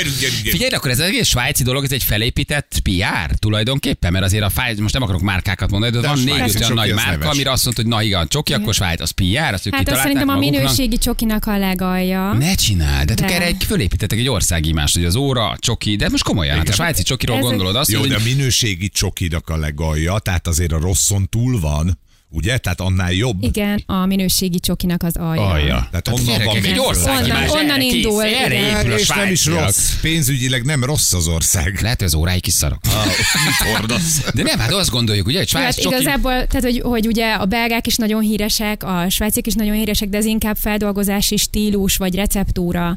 Figyelj, 0.45 0.71
akkor 0.71 0.91
ez 0.91 0.99
az 0.99 1.07
egész 1.07 1.29
svájci 1.29 1.63
dolog, 1.63 1.85
ez 1.85 1.93
egy 1.93 2.03
felépített 2.03 2.81
PR 2.83 3.35
tulajdonképpen, 3.39 4.13
mert 4.13 4.25
azért 4.25 4.45
a 4.45 4.51
fáj, 4.51 4.75
most 4.75 4.95
nem 4.95 5.03
akarok 5.03 5.21
márkákat 5.21 5.71
mondani, 5.71 5.93
de, 5.93 6.01
De 6.01 6.09
van 6.09 6.19
négy 6.19 6.57
olyan 6.57 6.73
nagy 6.73 6.95
márka, 6.95 7.29
amire 7.29 7.51
azt 7.51 7.65
mondta, 7.65 7.83
hogy 7.83 7.91
na 7.91 8.03
igen, 8.03 8.29
csoki, 8.29 8.53
akkor 8.53 8.75
Svájc, 8.75 9.01
az 9.01 9.11
PR, 9.11 9.23
azt 9.25 9.67
ők 9.67 9.75
Hát 9.75 9.89
az 9.89 9.95
kitalálták 9.95 10.03
szerintem 10.03 10.29
a 10.29 10.39
minőségi 10.39 10.99
csokinak 10.99 11.47
a 11.47 11.59
legalja. 11.59 12.33
Ne 12.33 12.55
csináld, 12.55 13.07
de, 13.07 13.15
de. 13.15 13.27
Erre 13.27 13.45
egy 13.45 13.65
fölépítettek 13.67 14.19
egy 14.19 14.29
országimást, 14.29 14.95
hogy 14.95 15.05
az 15.05 15.17
óra, 15.17 15.49
a 15.49 15.57
csoki, 15.59 15.97
de 15.97 16.09
most 16.09 16.25
komolyan, 16.25 16.57
hát 16.57 16.69
a 16.69 16.73
svájci 16.73 17.03
csokiról 17.03 17.39
gondolod 17.39 17.77
azt, 17.77 17.91
Jó, 17.91 18.01
hogy 18.01 18.09
de 18.09 18.17
a 18.17 18.23
minőségi 18.25 18.89
csokidak 18.89 19.49
a 19.49 19.57
legalja, 19.57 20.19
tehát 20.19 20.47
azért 20.47 20.73
a 20.73 20.79
rosszon 20.79 21.29
túl 21.29 21.61
van, 21.61 21.99
ugye? 22.31 22.59
Tehát 22.59 22.81
annál 22.81 23.13
jobb. 23.13 23.43
Igen, 23.43 23.83
a 23.87 24.07
minőségi 24.07 24.61
csokinak 24.61 25.03
az 25.03 25.17
alja. 25.17 25.47
Alja. 25.47 25.89
Tehát 25.91 26.09
onnan 26.09 26.25
van 26.25 26.37
gyerekek, 26.39 26.63
még 26.63 26.73
egy 26.73 26.79
ország 26.79 27.23
Onnan- 27.23 27.49
onnan 27.49 27.81
indul, 27.81 28.23
erre 28.23 28.55
igen. 28.59 28.79
épül 28.81 28.93
a 28.93 28.99
és 28.99 29.09
nem 29.09 29.31
is 29.31 29.47
rossz. 29.47 29.95
Pénzügyileg 30.01 30.65
nem 30.65 30.85
rossz 30.85 31.13
az 31.13 31.27
ország. 31.29 31.79
Lehet, 31.83 31.99
hogy 31.99 32.07
az 32.07 32.15
óráik 32.15 32.47
is 32.47 32.53
szarok. 32.53 32.79
Ah, 32.87 33.05
mit 33.47 33.77
hordasz? 33.77 34.31
De 34.35 34.43
nem, 34.43 34.59
hát 34.59 34.73
azt 34.73 34.91
gondoljuk, 34.91 35.27
ugye, 35.27 35.39
hogy 35.39 35.49
Svájc 35.49 35.65
Hát 35.65 35.81
csoki... 35.81 35.95
igazából, 35.95 36.33
tehát 36.47 36.63
hogy, 36.63 36.81
hogy 36.85 37.07
ugye 37.07 37.33
a 37.33 37.45
belgák 37.45 37.87
is 37.87 37.97
nagyon 37.97 38.21
híresek, 38.21 38.83
a 38.83 39.07
svájciak 39.09 39.47
is 39.47 39.55
nagyon 39.55 39.75
híresek, 39.75 40.09
de 40.09 40.17
ez 40.17 40.25
inkább 40.25 40.57
feldolgozási 40.57 41.37
stílus 41.37 41.97
vagy 41.97 42.15
receptúra, 42.15 42.97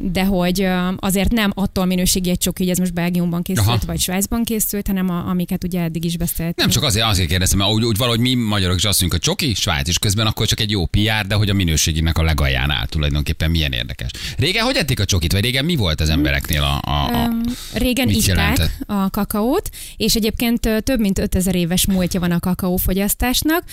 de 0.00 0.24
hogy 0.24 0.66
azért 0.96 1.30
nem 1.30 1.50
attól 1.54 1.84
minőségi 1.84 2.30
egy 2.30 2.38
csoki, 2.38 2.62
hogy 2.62 2.72
ez 2.72 2.78
most 2.78 2.92
Belgiumban 2.92 3.42
készült, 3.42 3.66
Aha. 3.66 3.78
vagy 3.86 4.00
Svájcban 4.00 4.44
készült, 4.44 4.86
hanem 4.86 5.10
a, 5.10 5.28
amiket 5.28 5.64
ugye 5.64 5.80
eddig 5.80 6.04
is 6.04 6.16
beszéltünk. 6.16 6.56
Nem 6.56 6.68
csak 6.68 6.82
azért, 6.82 7.06
azért 7.06 7.28
kérdeztem, 7.28 7.58
mert 7.58 7.70
úgy, 7.70 7.84
úgy 7.84 7.96
valahogy 7.96 8.20
mi 8.20 8.31
magyarok 8.34 8.76
is 8.76 8.84
azt 8.84 9.00
mondjuk, 9.00 9.24
hogy 9.24 9.34
csoki, 9.34 9.54
Svájc, 9.54 9.88
és 9.88 9.98
közben 9.98 10.26
akkor 10.26 10.46
csak 10.46 10.60
egy 10.60 10.70
jó 10.70 10.86
PR, 10.86 11.26
de 11.26 11.34
hogy 11.34 11.50
a 11.50 11.54
minőségének 11.54 12.18
a 12.18 12.22
legalján 12.22 12.70
áll 12.70 12.86
tulajdonképpen 12.86 13.50
milyen 13.50 13.72
érdekes. 13.72 14.10
Régen 14.36 14.64
hogy 14.64 14.76
ették 14.76 15.00
a 15.00 15.04
csokit, 15.04 15.32
vagy 15.32 15.42
régen 15.42 15.64
mi 15.64 15.76
volt 15.76 16.00
az 16.00 16.08
embereknél 16.08 16.62
a... 16.62 16.90
a, 16.90 17.04
a... 17.04 17.10
Öm, 17.12 17.42
Régen 17.72 18.08
itták 18.08 18.76
a 18.86 19.10
kakaót, 19.10 19.70
és 19.96 20.14
egyébként 20.14 20.60
több 20.60 21.00
mint 21.00 21.18
5000 21.18 21.54
éves 21.54 21.86
múltja 21.86 22.20
van 22.20 22.30
a 22.30 22.40
kakaófogyasztásnak. 22.40 23.64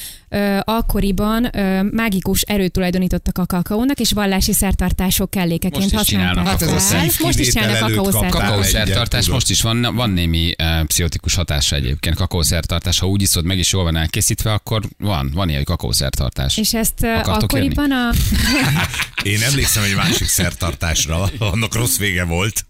Akkoriban 0.60 1.50
mágikus 1.91 2.41
erőt 2.41 2.72
tulajdonítottak 2.72 3.38
a 3.38 3.45
kakaónak, 3.45 4.00
és 4.00 4.12
vallási 4.12 4.54
szertartások 4.54 5.30
kellékeként 5.30 5.91
Most 5.91 6.10
is 6.10 6.15
használták 6.15 6.48
Hát 6.48 6.62
ez 6.62 6.72
a 6.72 6.80
szív 6.80 7.13
Most 7.19 7.39
is 7.39 7.48
csinálnak 7.48 7.80
kakaószertartást. 7.80 8.34
Kakaószertartás 8.34 9.28
most 9.28 9.50
is 9.50 9.62
van, 9.62 9.82
van 9.95 10.10
némi 10.10 10.54
uh, 10.63 10.86
pszichotikus 10.86 11.36
hatása 11.36 11.76
egyébként. 11.76 12.15
Kakaószertartás, 12.15 13.00
ha 13.00 13.08
úgy 13.08 13.22
iszod 13.22 13.45
meg 13.45 13.58
és 13.58 13.72
jól 13.72 13.84
van 13.84 13.95
elkészítve, 13.95 14.49
akkor 14.54 14.82
van, 14.98 15.32
van 15.34 15.50
ilyen 15.50 15.64
kakaószertartás. 15.64 16.58
És 16.58 16.74
ezt 16.74 17.04
Akartok 17.04 17.44
akkoriban 17.44 17.92
a... 17.92 18.10
Én 19.24 19.42
emlékszem 19.42 19.84
egy 19.84 19.96
másik 19.96 20.28
szertartásra, 20.28 21.30
annak 21.40 21.74
rossz 21.74 21.98
vége 21.98 22.24
volt. 22.24 22.68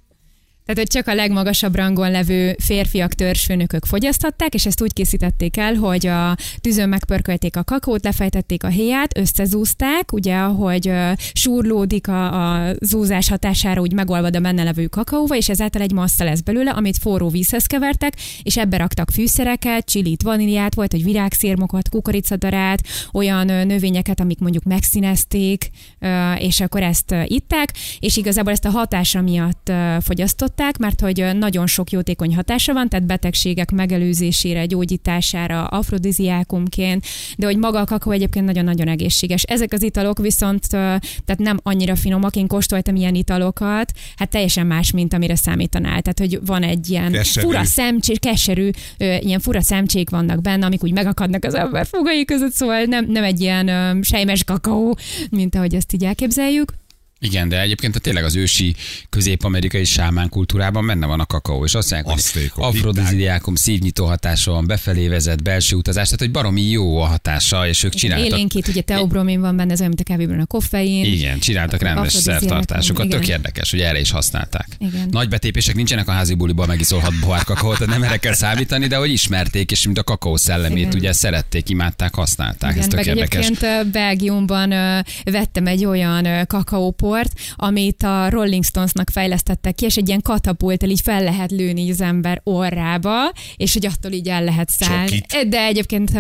Tehát, 0.69 0.87
hogy 0.87 1.01
csak 1.01 1.13
a 1.13 1.15
legmagasabb 1.15 1.75
rangon 1.75 2.11
levő 2.11 2.55
férfiak, 2.59 3.13
törzsfőnökök 3.13 3.85
fogyasztották, 3.85 4.53
és 4.53 4.65
ezt 4.65 4.81
úgy 4.81 4.93
készítették 4.93 5.57
el, 5.57 5.73
hogy 5.73 6.07
a 6.07 6.37
tűzön 6.61 6.89
megpörkölték 6.89 7.55
a 7.55 7.63
kakaót, 7.63 8.03
lefejtették 8.03 8.63
a 8.63 8.67
héját, 8.67 9.17
összezúzták, 9.17 10.11
ugye, 10.11 10.35
ahogy 10.35 10.91
súrlódik 11.33 12.07
a, 12.07 12.53
a 12.53 12.73
zúzás 12.81 13.29
hatására, 13.29 13.81
úgy 13.81 13.93
megolvad 13.93 14.35
a 14.35 14.39
benne 14.39 14.63
levő 14.63 14.85
kakaóva, 14.87 15.35
és 15.35 15.49
ezáltal 15.49 15.81
egy 15.81 15.91
massza 15.91 16.23
lesz 16.23 16.41
belőle, 16.41 16.71
amit 16.71 16.97
forró 16.97 17.29
vízhez 17.29 17.65
kevertek, 17.65 18.13
és 18.43 18.57
ebbe 18.57 18.77
raktak 18.77 19.11
fűszereket, 19.11 19.85
csilit, 19.85 20.21
vaníliát, 20.21 20.75
volt, 20.75 20.91
hogy 20.91 21.03
virágszérmokat, 21.03 21.89
kukoricadarát, 21.89 22.81
olyan 23.13 23.45
növényeket, 23.45 24.19
amik 24.19 24.39
mondjuk 24.39 24.63
megszínezték, 24.63 25.69
és 26.37 26.59
akkor 26.59 26.83
ezt 26.83 27.15
itták, 27.25 27.73
és 27.99 28.17
igazából 28.17 28.51
ezt 28.51 28.65
a 28.65 28.69
hatása 28.69 29.21
miatt 29.21 29.69
ö, 29.69 29.97
fogyasztották, 30.59 30.77
mert 30.77 31.01
hogy 31.01 31.37
nagyon 31.37 31.67
sok 31.67 31.91
jótékony 31.91 32.35
hatása 32.35 32.73
van, 32.73 32.89
tehát 32.89 33.05
betegségek 33.05 33.71
megelőzésére, 33.71 34.65
gyógyítására, 34.65 35.65
afrodiziákumként, 35.65 37.05
de 37.37 37.45
hogy 37.45 37.57
maga 37.57 37.79
a 37.79 37.85
kakaó 37.85 38.11
egyébként 38.11 38.45
nagyon-nagyon 38.45 38.87
egészséges. 38.87 39.43
Ezek 39.43 39.73
az 39.73 39.83
italok 39.83 40.19
viszont 40.19 40.67
tehát 40.67 41.37
nem 41.37 41.59
annyira 41.63 41.95
finomak, 41.95 42.35
én 42.35 42.47
kóstoltam 42.47 42.95
ilyen 42.95 43.15
italokat, 43.15 43.91
hát 44.15 44.29
teljesen 44.29 44.67
más, 44.67 44.91
mint 44.91 45.13
amire 45.13 45.35
számítanál. 45.35 46.01
Tehát, 46.01 46.19
hogy 46.19 46.39
van 46.45 46.63
egy 46.63 46.89
ilyen 46.89 47.11
Keserű. 47.11 47.45
fura 47.45 47.63
szemcsé, 47.63 48.13
keserű, 48.13 48.69
ilyen 48.97 49.39
fura 49.39 49.61
szemcsék 49.61 50.09
vannak 50.09 50.41
benne, 50.41 50.65
amik 50.65 50.83
úgy 50.83 50.93
megakadnak 50.93 51.43
az 51.43 51.53
ember 51.53 51.85
fogai 51.85 52.25
között, 52.25 52.53
szóval 52.53 52.83
nem, 52.83 53.05
nem 53.05 53.23
egy 53.23 53.41
ilyen 53.41 53.99
sejmes 54.01 54.43
kakaó, 54.43 54.97
mint 55.29 55.55
ahogy 55.55 55.75
ezt 55.75 55.93
így 55.93 56.03
elképzeljük. 56.03 56.73
Igen, 57.21 57.49
de 57.49 57.61
egyébként 57.61 57.95
a 57.95 57.99
tényleg 57.99 58.23
az 58.23 58.35
ősi 58.35 58.75
közép-amerikai 59.09 59.83
sámán 59.83 60.29
kultúrában 60.29 60.87
benne 60.87 61.05
van 61.05 61.19
a 61.19 61.25
kakaó, 61.25 61.63
és 61.63 61.75
azt 61.75 61.91
mondják, 61.91 62.13
hogy 62.13 62.23
Aztékok, 62.23 62.63
afrodiziákum, 62.63 63.55
szívnyitó 63.55 64.05
hatása 64.05 64.51
van, 64.51 64.67
befelé 64.67 65.07
vezet, 65.07 65.43
belső 65.43 65.75
utazás, 65.75 66.03
tehát 66.03 66.19
hogy 66.19 66.31
baromi 66.31 66.61
jó 66.61 67.01
a 67.01 67.05
hatása, 67.05 67.67
és 67.67 67.83
ők 67.83 67.93
csináltak. 67.93 68.27
Élénkít, 68.27 68.67
ugye 68.67 68.81
teobromin 68.81 69.41
van 69.41 69.55
benne, 69.55 69.71
ez 69.71 69.79
olyan, 69.79 69.93
mint 69.95 70.09
a 70.09 70.13
kávében 70.13 70.39
a 70.39 70.45
koffein. 70.45 71.05
Igen, 71.05 71.39
csináltak 71.39 71.81
rendes 71.81 72.13
szertartásokat, 72.13 73.07
tök 73.09 73.27
érdekes, 73.27 73.71
hogy 73.71 73.81
erre 73.81 73.99
is 73.99 74.11
használták. 74.11 74.67
Igen. 74.77 75.07
Nagy 75.11 75.29
betépések 75.29 75.75
nincsenek 75.75 76.07
a 76.07 76.11
házi 76.11 76.33
buliban, 76.33 76.67
megiszol 76.67 76.99
hat 76.99 77.13
pohár 77.21 77.43
kakaót, 77.43 77.77
tehát 77.77 77.93
nem 77.93 78.03
erre 78.03 78.17
kell 78.17 78.33
számítani, 78.33 78.87
de 78.87 78.95
hogy 78.95 79.11
ismerték, 79.11 79.71
és 79.71 79.85
mint 79.85 79.97
a 79.97 80.03
kakaó 80.03 80.35
szellemét, 80.35 80.77
Igen. 80.77 80.95
ugye 80.95 81.11
szerették, 81.13 81.69
imádták, 81.69 82.15
használták. 82.15 82.69
Ez 82.69 82.75
Igen, 82.75 82.89
tök 82.89 83.05
meg 83.05 83.07
érdekes. 83.07 83.51
Belgiumban 83.91 84.69
vettem 85.23 85.67
egy 85.67 85.85
olyan 85.85 86.25
ö, 86.25 86.41
kakaóport, 87.09 87.31
amit 87.55 88.03
a 88.03 88.29
Rolling 88.29 88.63
Stonesnak 88.63 89.09
fejlesztettek 89.09 89.75
ki, 89.75 89.85
és 89.85 89.97
egy 89.97 90.07
ilyen 90.07 90.21
katapulttal 90.21 90.89
így 90.89 91.01
fel 91.01 91.23
lehet 91.23 91.51
lőni 91.51 91.91
az 91.91 92.01
ember 92.01 92.41
orrába, 92.43 93.31
és 93.55 93.73
hogy 93.73 93.85
attól 93.85 94.11
így 94.11 94.27
el 94.27 94.43
lehet 94.43 94.69
szállni. 94.69 95.21
Csokit. 95.27 95.49
De 95.49 95.59
egyébként 95.63 96.11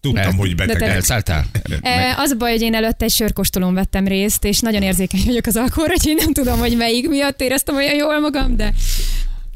Tudtam, 0.00 0.36
hogy 0.36 0.54
beteg. 0.54 0.78
te- 0.78 0.86
Elszálltál? 0.86 1.44
E, 1.80 2.14
Az 2.18 2.30
a 2.30 2.36
baj, 2.36 2.50
hogy 2.50 2.60
én 2.62 2.74
előtte 2.74 3.04
egy 3.04 3.10
sörkostolón 3.10 3.74
vettem 3.74 4.06
részt, 4.06 4.44
és 4.44 4.58
nagyon 4.60 4.82
érzékeny 4.82 5.22
vagyok 5.24 5.46
az 5.46 5.56
alkoholra, 5.56 5.92
hogy 5.96 6.06
én 6.06 6.14
nem 6.14 6.32
tudom, 6.32 6.58
hogy 6.58 6.76
melyik 6.76 7.08
miatt 7.08 7.40
éreztem 7.40 7.76
olyan 7.76 7.96
jól 7.96 8.20
magam, 8.20 8.56
de 8.56 8.72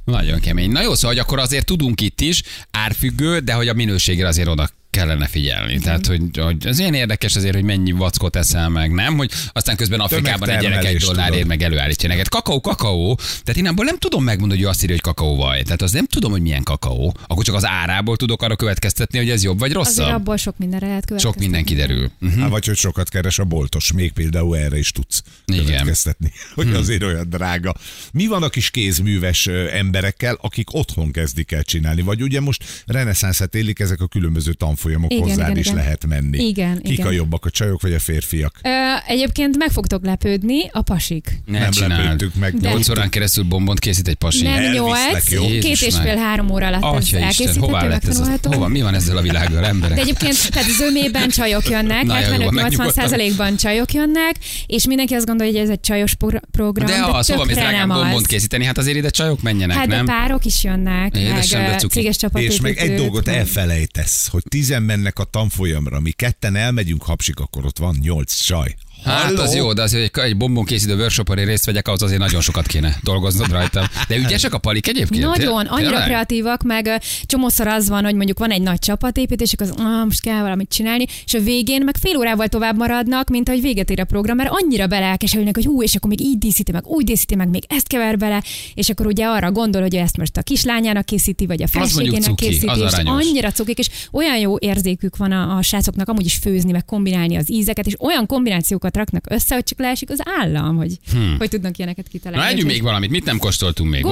Nagyon 0.04 0.40
kemény. 0.40 0.70
Na 0.70 0.82
jó, 0.82 0.94
szóval 0.94 1.10
hogy 1.10 1.18
akkor 1.18 1.38
azért 1.38 1.66
tudunk 1.66 2.00
itt 2.00 2.20
is, 2.20 2.42
árfüggő, 2.70 3.38
de 3.38 3.52
hogy 3.52 3.68
a 3.68 3.72
minőségre 3.74 4.28
azért 4.28 4.48
oda 4.48 4.68
kellene 4.92 5.26
figyelni. 5.26 5.78
Tehát, 5.78 6.06
hogy, 6.06 6.22
hogy 6.34 6.66
az 6.66 6.78
ilyen 6.78 6.94
érdekes 6.94 7.36
azért, 7.36 7.54
hogy 7.54 7.64
mennyi 7.64 7.92
vackot 7.92 8.36
eszel 8.36 8.68
meg, 8.68 8.90
nem? 8.92 9.16
Hogy 9.16 9.30
aztán 9.52 9.76
közben 9.76 10.00
Afrikában 10.00 10.48
egy 10.48 10.60
gyerek 10.60 10.84
egy 10.84 10.96
dollárért 10.96 11.32
tudod. 11.32 11.46
meg 11.46 11.62
előállítja 11.62 12.08
neked. 12.08 12.28
Kakaó, 12.28 12.60
kakaó. 12.60 13.18
Tehát 13.44 13.56
én 13.56 13.66
abból 13.66 13.84
nem 13.84 13.98
tudom 13.98 14.24
megmondani, 14.24 14.60
hogy 14.60 14.68
ő 14.68 14.70
azt 14.70 14.82
írja, 14.82 14.94
hogy 14.94 15.04
kakaóval. 15.14 15.62
Tehát 15.62 15.82
az 15.82 15.92
nem 15.92 16.06
tudom, 16.06 16.30
hogy 16.30 16.40
milyen 16.40 16.62
kakaó. 16.62 17.14
Akkor 17.26 17.44
csak 17.44 17.54
az 17.54 17.66
árából 17.66 18.16
tudok 18.16 18.42
arra 18.42 18.56
következtetni, 18.56 19.18
hogy 19.18 19.30
ez 19.30 19.42
jobb 19.42 19.58
vagy 19.58 19.70
azért 19.70 19.96
rosszabb. 19.96 20.14
abból 20.14 20.36
sok 20.36 20.58
mindenre 20.58 20.86
lehet 20.86 21.02
Sok 21.02 21.08
következtetni. 21.08 21.46
minden 21.46 21.64
kiderül. 21.64 22.10
Uh-huh. 22.20 22.40
Hát, 22.40 22.50
vagy 22.50 22.66
hogy 22.66 22.76
sokat 22.76 23.08
keres 23.08 23.38
a 23.38 23.44
boltos, 23.44 23.92
még 23.92 24.12
például 24.12 24.56
erre 24.56 24.78
is 24.78 24.90
tudsz 24.90 25.22
Igen. 25.44 25.64
következtetni, 25.64 26.32
hogy 26.54 26.74
azért 26.74 27.02
olyan 27.02 27.28
drága. 27.28 27.74
Mi 28.12 28.26
van 28.26 28.42
a 28.42 28.48
kis 28.48 28.70
kézműves 28.70 29.46
emberekkel, 29.72 30.38
akik 30.40 30.74
otthon 30.74 31.10
kezdik 31.12 31.52
el 31.52 31.62
csinálni? 31.62 32.02
Vagy 32.02 32.22
ugye 32.22 32.40
most 32.40 32.82
reneszánszát 32.86 33.54
élik 33.54 33.78
ezek 33.78 34.00
a 34.00 34.06
különböző 34.06 34.52
tanfolyamok 34.52 34.80
Igen, 34.90 35.22
hozzád 35.22 35.46
igen, 35.46 35.56
is 35.56 35.64
igen. 35.66 35.76
lehet 35.78 36.06
menni. 36.06 36.46
Igen, 36.46 36.80
Kik 36.82 36.92
igen. 36.92 37.06
a 37.06 37.10
jobbak, 37.10 37.44
a 37.44 37.50
csajok 37.50 37.82
vagy 37.82 37.92
a 37.92 37.98
férfiak? 37.98 38.58
Ö, 38.62 38.68
egyébként 39.06 39.56
meg 39.56 39.70
fogtok 39.70 40.04
lepődni, 40.04 40.68
a 40.72 40.82
pasik. 40.82 41.40
Ne 41.46 41.58
Nem 41.58 41.70
csináld. 41.70 42.02
lepődtük 42.02 42.34
meg. 42.34 42.54
De- 42.56 42.68
8 42.68 42.88
órán 42.88 43.08
keresztül 43.08 43.44
bombont 43.44 43.78
készít 43.78 44.08
egy 44.08 44.14
pasi. 44.14 44.42
Nem 44.42 44.52
elviszlek, 44.52 44.80
nyolc, 44.80 45.30
jó? 45.30 45.46
két 45.46 45.64
Jézus 45.64 45.80
és 45.86 45.94
fél 46.02 46.16
három 46.16 46.50
óra 46.50 46.66
alatt 46.66 46.82
ez 46.82 46.88
Atya 46.88 46.98
Isten, 47.00 47.22
elkészíthető, 47.22 47.60
hová 47.60 47.86
lett 47.86 48.02
ez? 48.04 48.08
Az, 48.08 48.28
megtanulható. 48.28 48.52
hova? 48.52 48.68
Mi 48.68 48.82
van 48.82 48.94
ezzel 48.94 49.16
a 49.16 49.20
világgal, 49.22 49.64
emberek? 49.66 49.96
De 49.96 50.02
egyébként, 50.02 50.50
tehát 50.50 50.68
zömében 50.70 51.28
csajok 51.28 51.68
jönnek, 51.68 52.02
Na, 52.04 52.20
jó, 52.20 52.26
van, 52.28 52.38
75-80 52.38 52.52
megnyugodtam. 52.52 52.90
százalékban 52.92 53.56
csajok 53.56 53.92
jönnek, 53.92 54.34
és 54.66 54.86
mindenki 54.86 55.14
azt 55.14 55.26
gondolja, 55.26 55.52
hogy 55.52 55.62
ez 55.62 55.68
egy 55.68 55.80
csajos 55.80 56.14
pro- 56.14 56.42
program, 56.50 56.86
De 56.86 56.92
de, 56.92 57.04
az, 57.04 57.30
hova 57.30 57.44
mész 57.44 57.56
nem 57.56 57.88
bombont 57.88 58.26
készíteni? 58.26 58.64
Hát 58.64 58.78
azért 58.78 58.96
ide 58.96 59.10
csajok 59.10 59.42
menjenek, 59.42 59.76
Hát 59.76 59.88
de 59.88 59.96
nem? 59.96 60.04
párok 60.04 60.44
is 60.44 60.64
jönnek, 60.64 61.12
meg 61.12 61.80
céges 61.90 62.16
csapatépítők. 62.16 62.54
És 62.56 62.60
meg 62.60 62.76
egy 62.90 62.94
dolgot 62.96 63.28
elfelejtesz, 63.28 64.28
hogy 64.28 64.42
tizen 64.72 64.86
mennek 64.86 65.18
a 65.18 65.24
tanfolyamra, 65.24 66.00
mi 66.00 66.10
ketten 66.10 66.56
elmegyünk 66.56 67.02
hapsik, 67.02 67.38
akkor 67.38 67.64
ott 67.64 67.78
van 67.78 67.96
nyolc 68.00 68.34
csaj. 68.34 68.74
Hát 69.04 69.22
Halló? 69.22 69.40
az 69.40 69.54
jó, 69.54 69.72
de 69.72 69.82
azért 69.82 70.18
egy, 70.18 70.24
egy 70.24 70.36
bombon 70.36 70.64
készítő 70.64 70.96
workshopon 70.96 71.38
én 71.38 71.46
részt 71.46 71.64
vegyek, 71.64 71.88
ahhoz 71.88 72.02
azért 72.02 72.18
nagyon 72.18 72.40
sokat 72.40 72.66
kéne 72.66 72.96
dolgoznod 73.02 73.50
rajta. 73.50 73.90
De 74.08 74.16
ügyesek 74.16 74.54
a 74.54 74.58
palik 74.58 74.88
egyébként? 74.88 75.24
Nagyon, 75.24 75.66
annyira 75.66 75.88
Tényleg? 75.88 76.04
kreatívak, 76.04 76.62
meg 76.62 77.00
csomószor 77.26 77.66
az 77.66 77.88
van, 77.88 78.04
hogy 78.04 78.14
mondjuk 78.14 78.38
van 78.38 78.50
egy 78.50 78.62
nagy 78.62 78.78
csapatépítés, 78.78 79.52
akkor 79.52 79.66
az, 79.66 79.84
ah, 79.84 80.04
most 80.04 80.20
kell 80.20 80.40
valamit 80.40 80.68
csinálni, 80.68 81.06
és 81.24 81.34
a 81.34 81.40
végén 81.40 81.84
meg 81.84 81.96
fél 81.96 82.16
órával 82.16 82.48
tovább 82.48 82.76
maradnak, 82.76 83.28
mint 83.28 83.48
hogy 83.48 83.60
véget 83.60 83.90
ér 83.90 84.00
a 84.00 84.04
program, 84.04 84.36
mert 84.36 84.50
annyira 84.52 84.86
belelkesednek, 84.86 85.54
hogy 85.54 85.64
hú, 85.64 85.82
és 85.82 85.94
akkor 85.94 86.08
még 86.10 86.20
így 86.20 86.38
díszíti 86.38 86.72
meg, 86.72 86.86
úgy 86.86 87.04
díszíti 87.04 87.34
meg, 87.34 87.48
még 87.48 87.62
ezt 87.68 87.86
kever 87.86 88.16
bele, 88.16 88.42
és 88.74 88.88
akkor 88.88 89.06
ugye 89.06 89.26
arra 89.26 89.52
gondol, 89.52 89.82
hogy 89.82 89.94
ezt 89.94 90.16
most 90.16 90.36
a 90.36 90.42
kislányának 90.42 91.04
készíti, 91.04 91.46
vagy 91.46 91.62
a 91.62 91.66
feleségének 91.66 92.34
készíti, 92.34 92.66
az 92.66 92.78
és 92.78 93.04
annyira 93.04 93.50
cukik, 93.50 93.78
és 93.78 93.88
olyan 94.12 94.38
jó 94.38 94.56
érzékük 94.58 95.16
van 95.16 95.32
a, 95.32 95.56
a 95.56 95.62
srácoknak 95.62 96.08
amúgy 96.08 96.24
is 96.24 96.34
főzni, 96.34 96.72
meg 96.72 96.84
kombinálni 96.84 97.36
az 97.36 97.50
ízeket, 97.50 97.86
és 97.86 97.94
olyan 98.00 98.26
kombinációkat 98.26 98.91
raknak 98.96 99.24
össze, 99.28 99.54
hogy 99.54 99.64
csak 99.64 99.78
leesik 99.78 100.10
az 100.10 100.20
állam, 100.40 100.76
hogy, 100.76 100.98
hmm. 101.12 101.34
hogy 101.38 101.48
tudnak 101.48 101.78
ilyeneket 101.78 102.04
Na, 102.04 102.10
kitalálni. 102.10 102.44
együnk 102.46 102.58
Úgyhogy- 102.58 102.72
még 102.72 102.82
valamit, 102.82 103.10
mit 103.10 103.24
nem 103.24 103.38
kóstoltunk 103.38 103.90
még? 103.90 104.04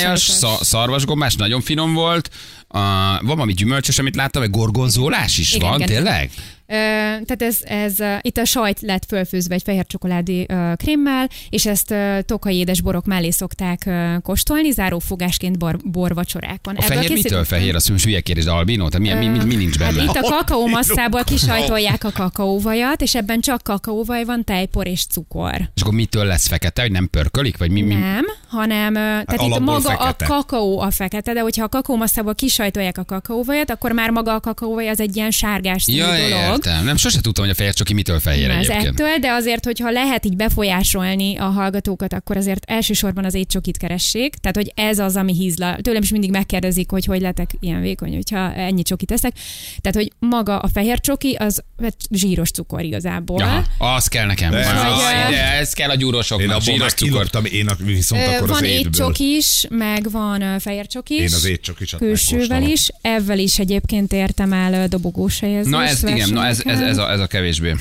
Sajtos. 0.00 0.22
sza- 0.22 0.64
szarvasgombás, 0.64 1.34
nagyon 1.34 1.60
finom 1.60 1.94
volt. 1.94 2.30
Uh, 2.68 2.80
van 2.80 3.20
valami 3.24 3.52
gyümölcsös, 3.52 3.98
amit 3.98 4.16
láttam, 4.16 4.42
egy 4.42 4.50
gorgonzolás 4.50 5.38
is 5.38 5.54
Igen, 5.54 5.68
van, 5.68 5.80
igen. 5.80 5.88
tényleg? 5.88 6.30
Tehát 6.66 7.42
ez, 7.42 7.58
ez 7.62 7.94
itt 8.20 8.36
a 8.36 8.44
sajt 8.44 8.80
lett 8.80 9.04
fölfőzve 9.08 9.54
egy 9.54 9.62
fehér 9.62 9.86
csokoládé 9.86 10.46
krémmel, 10.76 11.28
és 11.50 11.66
ezt 11.66 11.94
tokai 12.24 12.56
édes 12.56 12.80
borok 12.80 13.04
mellé 13.04 13.30
szokták 13.30 13.90
kóstolni, 14.22 14.70
zárófogásként 14.70 15.58
bor, 15.58 15.76
borvacsorákon. 15.84 16.76
A 16.76 16.82
fehér 16.82 17.12
mitől 17.12 17.44
fehér? 17.44 17.74
Azt 17.74 17.88
mondja, 17.88 18.06
hülye 18.06 18.20
kérdés, 18.20 18.44
de 18.44 18.50
albino? 18.50 18.88
Tehát 18.88 19.18
mi, 19.18 19.26
mi, 19.26 19.38
mi, 19.38 19.44
mi 19.44 19.54
nincs 19.54 19.78
Hát 19.78 19.94
benne? 19.94 20.04
itt 20.10 20.16
a 20.16 20.20
kakaómasszából 20.20 21.24
kisajtolják 21.24 22.04
a 22.04 22.10
kakaóvajat, 22.12 23.00
és 23.02 23.14
ebben 23.14 23.40
csak 23.40 23.62
kakaóvaj 23.62 24.24
van, 24.24 24.44
tejpor 24.44 24.86
és 24.86 25.06
cukor. 25.06 25.70
És 25.74 25.82
akkor 25.82 25.94
mitől 25.94 26.24
lesz 26.24 26.46
fekete, 26.48 26.82
hogy 26.82 26.90
nem 26.90 27.08
pörkölik? 27.10 27.58
Vagy 27.58 27.70
mi, 27.70 27.80
mi? 27.80 27.94
Nem, 27.94 28.24
hanem 28.48 28.94
ö, 28.94 28.98
tehát 28.98 29.32
itt 29.32 29.38
alapból 29.38 29.74
maga 29.74 29.88
fekete. 29.88 30.24
a 30.24 30.28
kakaó 30.28 30.80
a 30.80 30.90
fekete, 30.90 31.32
de 31.32 31.40
hogyha 31.40 31.64
a 31.64 31.68
kakaómasszából 31.68 32.34
kisajtolják 32.34 32.98
a 32.98 33.04
kakaóvajat, 33.04 33.70
akkor 33.70 33.92
már 33.92 34.10
maga 34.10 34.34
a 34.34 34.40
kakaóvaj 34.40 34.88
az 34.88 35.00
egy 35.00 35.16
ilyen 35.16 35.30
sárgás 35.30 35.88
Ja, 35.88 36.06
dolog. 36.06 36.55
Értem. 36.66 36.84
Nem, 36.84 36.96
sose 36.96 37.20
tudtam, 37.20 37.44
hogy 37.44 37.52
a 37.52 37.56
fehér 37.56 37.74
csoki 37.74 37.94
mitől 37.94 38.20
fehér 38.20 38.50
ez 38.50 38.56
egyébként. 38.68 39.00
ettől, 39.00 39.16
de 39.18 39.30
azért, 39.30 39.64
hogyha 39.64 39.90
lehet 39.90 40.24
így 40.24 40.36
befolyásolni 40.36 41.36
a 41.36 41.44
hallgatókat, 41.44 42.12
akkor 42.12 42.36
azért 42.36 42.64
elsősorban 42.70 43.24
az 43.24 43.34
étcsokit 43.34 43.76
keressék. 43.76 44.34
Tehát, 44.34 44.56
hogy 44.56 44.72
ez 44.74 44.98
az, 44.98 45.16
ami 45.16 45.32
hízla. 45.34 45.76
Tőlem 45.82 46.02
is 46.02 46.10
mindig 46.10 46.30
megkérdezik, 46.30 46.90
hogy 46.90 47.04
hogy 47.04 47.20
letek 47.20 47.50
ilyen 47.60 47.80
vékony, 47.80 48.14
hogyha 48.14 48.54
ennyi 48.54 48.82
csokit 48.82 49.10
eszek. 49.12 49.32
Tehát, 49.80 49.96
hogy 49.96 50.12
maga 50.18 50.58
a 50.58 50.68
fehér 50.68 51.00
csoki, 51.00 51.32
az 51.38 51.62
hát 51.82 51.96
zsíros 52.10 52.50
cukor 52.50 52.82
igazából. 52.82 53.42
Aha, 53.42 53.94
az 53.94 54.06
kell 54.06 54.26
nekem. 54.26 54.50
De- 54.50 54.72
Vagy, 54.72 55.28
ide, 55.32 55.52
ez 55.52 55.72
kell 55.72 55.88
a 55.88 55.92
Én 55.92 55.98
gyúrosoknak, 55.98 56.48
abból 56.50 56.60
zsíros 56.60 56.92
cukor. 56.92 57.26
én 57.52 57.68
a- 57.68 57.74
viszont 57.84 58.22
Ö, 58.22 58.24
akkor 58.24 58.50
az 58.50 58.60
Van 58.60 58.64
étből. 58.64 58.78
étcsok 58.78 59.18
is, 59.18 59.66
meg 59.68 60.10
van 60.10 60.58
fehér 60.58 60.86
csok 60.86 61.08
is. 61.08 61.18
Én 61.18 61.24
az 61.34 61.44
étcsokisat 61.44 62.00
Külsővel 62.00 62.38
megkóstolom. 62.60 62.72
is, 62.72 62.88
ezzel 63.00 63.38
is 63.38 63.58
egyébként 63.58 64.12
értem 64.12 64.52
el 64.52 64.88
dobogós 64.88 65.40
helyezést. 65.40 65.70
Na 65.76 65.84
ez, 65.84 66.02
igen, 66.04 66.28
na 66.30 66.45
ez, 66.46 66.60
ez, 66.64 66.80
ez, 66.80 66.98
a, 66.98 67.10
ez 67.10 67.20
a 67.20 67.26
kevésbé. 67.26 67.74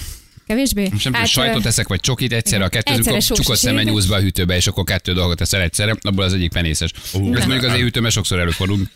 Kevésbé? 0.48 0.88
Most 0.92 1.04
nem 1.04 1.14
hát, 1.14 1.28
sajtot 1.28 1.66
eszek, 1.66 1.88
vagy 1.88 2.00
csokit 2.00 2.34
egyszerre, 2.34 2.64
a 2.64 2.70
kettő, 2.70 3.20
sós 3.20 3.26
csukott 3.26 3.58
szemmel 3.58 3.84
nyúlsz 3.84 4.06
be 4.06 4.16
a 4.16 4.20
hűtőbe, 4.20 4.56
és 4.56 4.68
akkor 4.68 4.84
kettő 4.84 5.14
dolgot 5.14 5.42
eszel 5.42 5.62
egyszerre, 5.62 5.96
abból 6.02 6.24
az 6.24 6.34
egyik 6.34 6.52
penészes. 6.52 6.92
Ú, 7.14 7.36
Ez 7.36 7.46
mondjuk 7.46 7.72
az 7.72 7.78
én 7.78 7.84
hűtőben 7.84 8.12
sokszor 8.12 8.40
előfordul. 8.40 8.90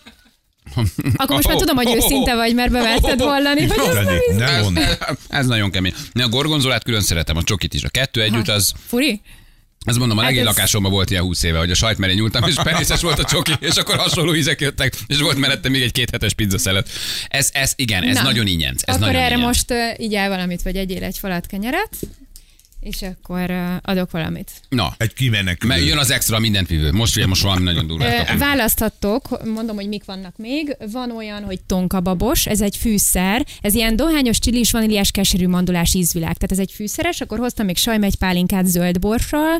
Akkor 1.15 1.35
most 1.35 1.47
már 1.47 1.57
tudom, 1.57 1.75
hogy 1.75 1.95
őszinte 1.95 2.35
vagy, 2.35 2.55
mert 2.55 2.71
bemerted 2.71 3.19
vallani, 3.19 3.67
hogy 3.67 3.79
ez 3.95 4.67
nem. 4.67 4.77
Ez 5.27 5.45
nagyon 5.45 5.71
kemény. 5.71 5.93
Ne, 6.11 6.23
a 6.23 6.29
gorgonzolát 6.29 6.83
külön 6.83 7.01
szeretem, 7.01 7.37
a 7.37 7.43
csokit 7.43 7.73
is. 7.73 7.83
A 7.83 7.89
kettő 7.89 8.21
együtt 8.21 8.47
az, 8.47 8.73
Furi? 8.87 9.21
Azt 9.89 9.97
mondom, 9.99 10.17
a 10.17 10.21
Hát 10.21 10.29
legény 10.29 10.47
ez- 10.47 10.55
lakásomban 10.55 10.91
volt 10.91 11.09
ilyen 11.11 11.23
20 11.23 11.43
éve, 11.43 11.57
hogy 11.57 11.71
a 11.71 11.75
sajt 11.75 11.97
mellé 11.97 12.13
nyúltam, 12.13 12.43
és 12.47 12.55
penészes 12.63 13.01
volt 13.01 13.19
a 13.19 13.23
csoki, 13.23 13.51
és 13.59 13.75
akkor 13.75 13.95
hasonló 13.97 14.35
ízek 14.35 14.61
jöttek, 14.61 14.93
és 15.07 15.17
volt 15.19 15.37
mellette 15.37 15.69
még 15.69 15.81
egy 15.81 15.91
kéthetes 15.91 16.33
pizzaszelet. 16.33 16.89
Ez, 17.27 17.49
ez, 17.53 17.73
igen, 17.75 18.03
ez 18.03 18.15
Na, 18.15 18.21
nagyon 18.21 18.47
ingyenc. 18.47 18.81
Ez 18.85 18.95
akkor 18.95 19.07
nagyon 19.07 19.21
erre 19.23 19.35
ingyenc. 19.35 19.55
most 19.55 19.71
uh, 19.71 20.03
így 20.05 20.13
el 20.15 20.29
valamit, 20.29 20.61
vagy 20.61 20.75
egyél 20.75 21.03
egy 21.03 21.17
falat 21.17 21.45
kenyeret, 21.45 21.89
és 22.79 23.01
akkor 23.01 23.51
adok 23.81 24.11
valamit. 24.11 24.51
Na, 24.69 24.93
Egy 24.97 25.13
kimenekülő. 25.13 25.73
mert 25.73 25.85
jön 25.85 25.97
az 25.97 26.11
extra 26.11 26.39
mindent 26.39 26.67
vívő. 26.67 26.91
Most, 26.91 27.15
ugye, 27.15 27.25
most 27.27 27.41
valami 27.41 27.63
nagyon 27.63 27.87
kapunk. 27.87 28.39
Választhattok, 28.39 29.45
mondom, 29.53 29.75
hogy 29.75 29.87
mik 29.87 30.05
vannak 30.05 30.37
még. 30.37 30.75
Van 30.91 31.11
olyan, 31.11 31.43
hogy 31.43 31.61
tonkababos, 31.61 32.45
ez 32.45 32.61
egy 32.61 32.77
fűszer, 32.77 33.45
ez 33.61 33.73
ilyen 33.73 33.95
dohányos, 33.95 34.39
csilis, 34.39 34.71
vaníliás, 34.71 35.11
keserű 35.11 35.47
mandulás 35.47 35.93
ízvilág. 35.93 36.33
Tehát 36.33 36.51
ez 36.51 36.59
egy 36.59 36.71
fűszeres, 36.71 37.21
akkor 37.21 37.37
hoztam 37.39 37.65
még 37.65 37.77
sajmegypálinkát 37.77 38.65
zöld 38.65 38.99
borssal, 38.99 39.59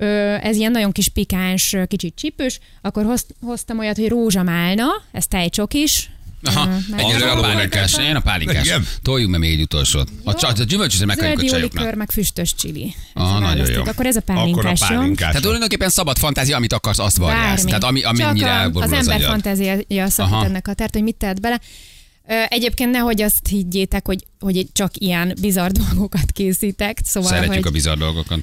Ö, 0.00 0.06
ez 0.42 0.56
ilyen 0.56 0.70
nagyon 0.72 0.92
kis 0.92 1.08
pikáns, 1.08 1.76
kicsit 1.86 2.14
csípős, 2.14 2.58
akkor 2.82 3.04
hoz, 3.04 3.26
hoztam 3.40 3.78
olyat, 3.78 3.96
hogy 3.96 4.08
rózsamálna, 4.08 4.86
ez 5.12 5.26
tejcsokis. 5.26 6.10
Aha, 6.42 6.68
Ö, 6.92 6.96
egyelőre 6.96 7.30
a 7.30 7.40
meg- 7.40 7.44
pálinkás. 7.52 7.98
Én 7.98 8.14
a 8.16 8.20
pálinkás. 8.20 8.64
Igen. 8.66 8.86
Toljunk 9.02 9.32
be 9.32 9.38
még 9.38 9.52
egy 9.52 9.60
utolsót. 9.60 10.08
A, 10.24 10.34
csa- 10.34 10.58
a 10.58 10.62
gyümölcsös 10.64 10.98
megkapjuk 11.04 11.36
a 11.36 11.40
Zöld 11.40 11.50
csajoknak. 11.50 11.82
likőr, 11.82 11.94
meg 11.98 12.10
füstös 12.10 12.54
csili. 12.54 12.94
Ah, 13.14 13.40
nagyon 13.40 13.70
jó. 13.70 13.82
Akkor 13.84 14.06
ez 14.06 14.16
a 14.16 14.18
Akkor 14.18 14.34
a 14.34 14.38
pálinkás, 14.38 14.80
pálinkás. 14.88 15.26
Tehát 15.28 15.42
tulajdonképpen 15.42 15.88
szabad 15.88 16.18
fantázia, 16.18 16.56
amit 16.56 16.72
akarsz, 16.72 16.98
azt 16.98 17.16
varjálsz. 17.16 17.64
Tehát 17.64 17.84
ami, 17.84 18.02
ami 18.02 18.18
Csak 18.18 18.28
a, 18.28 18.80
az 18.80 18.90
az, 18.90 18.92
ember 18.92 19.20
szakít 20.10 20.32
Aha. 20.32 20.44
ennek 20.44 20.68
a 20.68 20.74
tert, 20.74 20.92
hogy 20.92 21.02
mit 21.02 21.16
tehet 21.16 21.40
bele. 21.40 21.60
Egyébként 22.48 22.90
nehogy 22.90 23.22
azt 23.22 23.46
higgyétek, 23.48 24.06
hogy, 24.06 24.24
hogy 24.40 24.66
csak 24.72 24.90
ilyen 24.96 25.34
bizarr 25.40 25.70
dolgokat 25.70 26.30
készítek. 26.32 27.00
Szóval, 27.04 27.28
Szeretjük 27.30 27.54
hogy, 27.54 27.66
a 27.66 27.70
bizarr 27.70 27.96
dolgokat. 27.98 28.38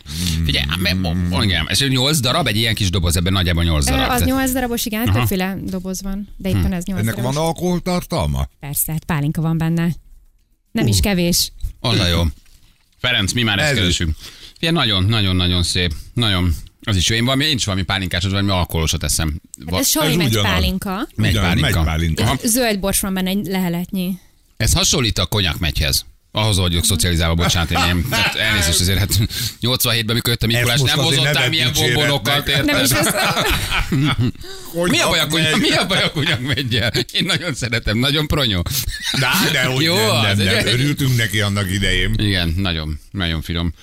Figyelj, 0.46 0.66
m- 0.80 1.44
igen, 1.44 1.66
ez 1.70 1.80
8 1.88 2.20
darab, 2.20 2.48
egy 2.48 2.56
ilyen 2.56 2.76
kis 2.76 2.90
doboz, 2.90 3.16
ebben 3.18 3.34
nagyjából 3.34 3.64
8 3.64 3.88
Ö, 3.88 3.92
darab. 3.92 4.10
Az 4.10 4.20
Tehát- 4.20 4.26
nyolc 4.34 4.52
darabos, 4.52 4.86
igen, 4.86 5.08
Aha. 5.08 5.18
többféle 5.18 5.58
doboz 5.64 6.02
van, 6.02 6.28
de 6.38 6.50
éppen 6.50 6.74
ez 6.74 6.84
nyolc 6.86 7.02
Ennek 7.02 7.16
darabos. 7.16 7.36
van 7.36 7.46
alkoholtartalma? 7.46 8.48
Persze, 8.60 8.92
hát 8.92 9.04
pálinka 9.04 9.42
van 9.42 9.58
benne. 9.58 9.90
Nem 10.72 10.88
is 10.88 11.00
kevés. 11.00 11.52
Az 11.80 12.00
a 12.00 12.08
jó. 12.08 12.22
Ferenc, 12.98 13.32
mi 13.32 13.44
már 13.44 13.60
ezt 13.60 13.72
Ez- 13.72 13.78
keresünk. 13.78 14.16
Ilyen 14.60 14.74
nagyon, 14.74 15.04
nagyon, 15.06 15.36
nagyon 15.36 15.64
szép. 15.64 15.94
Nagyon. 16.14 16.56
Az 16.86 16.96
is 16.96 17.10
jó. 17.10 17.16
Én, 17.16 17.26
valami, 17.26 17.46
én 17.46 17.56
is 17.56 17.66
valami 17.66 17.84
pálinkásot, 17.84 18.32
valami 18.32 18.50
alkoholosat 18.50 19.04
eszem. 19.04 19.42
Hát 19.70 19.80
ez 19.80 19.88
sajmegy 19.88 20.28
ugyanaz. 20.28 20.52
pálinka. 20.52 21.08
Megy 21.16 21.34
pálinka. 21.40 21.76
megy 21.78 21.86
pálinka. 21.86 22.38
Zöld 22.44 22.80
bors 22.80 23.00
van 23.00 23.14
benne 23.14 23.30
egy 23.30 23.46
leheletnyi. 23.46 24.18
Ez 24.58 24.74
hasonlít 24.74 25.18
a 25.18 25.26
konyakmegyhez. 25.26 26.06
Ahhoz 26.32 26.58
vagyok 26.58 26.84
szocializálva, 26.86 27.36
bocsánat, 27.36 27.72
én 27.72 27.78
nem. 27.78 28.06
Hát 28.12 28.36
elnézést 28.36 28.80
azért, 28.80 28.98
hát 29.00 29.20
87-ben, 29.62 30.16
mikor 30.16 30.30
jött 30.30 30.44
a 30.44 30.46
Mikulás, 30.46 30.74
Ezt 30.74 30.84
nem 30.96 30.98
hozottál 30.98 31.50
milyen 31.50 31.72
bombonokat, 31.74 32.48
érted? 32.48 32.66
Nem 32.66 32.84
is 32.84 32.90
ez, 32.92 33.08
Mi 34.92 35.00
a 35.00 35.08
baj 35.08 35.20
a 35.20 35.28
kunyak, 35.28 35.52
megy? 35.52 35.62
mi 35.62 35.70
a 35.72 35.86
baj 35.86 36.04
a 36.04 36.12
kunyak 36.12 36.40
meggyel? 36.42 36.92
Én 37.14 37.26
nagyon 37.26 37.54
szeretem, 37.54 37.98
nagyon 37.98 38.28
pronyó. 38.28 38.62
Na, 39.12 39.52
de 39.52 39.64
hogy 39.66 39.84
Jó, 39.84 39.96
nem, 39.96 40.22
nem, 40.22 40.40
egy- 40.40 40.46
nem. 40.66 40.66
Örültünk 40.68 41.16
neki 41.16 41.42
annak 41.42 41.72
idején. 41.72 42.14
Igen, 42.18 42.54
nagyon, 42.58 43.00
nagyon 43.12 43.42
finom. 43.42 43.74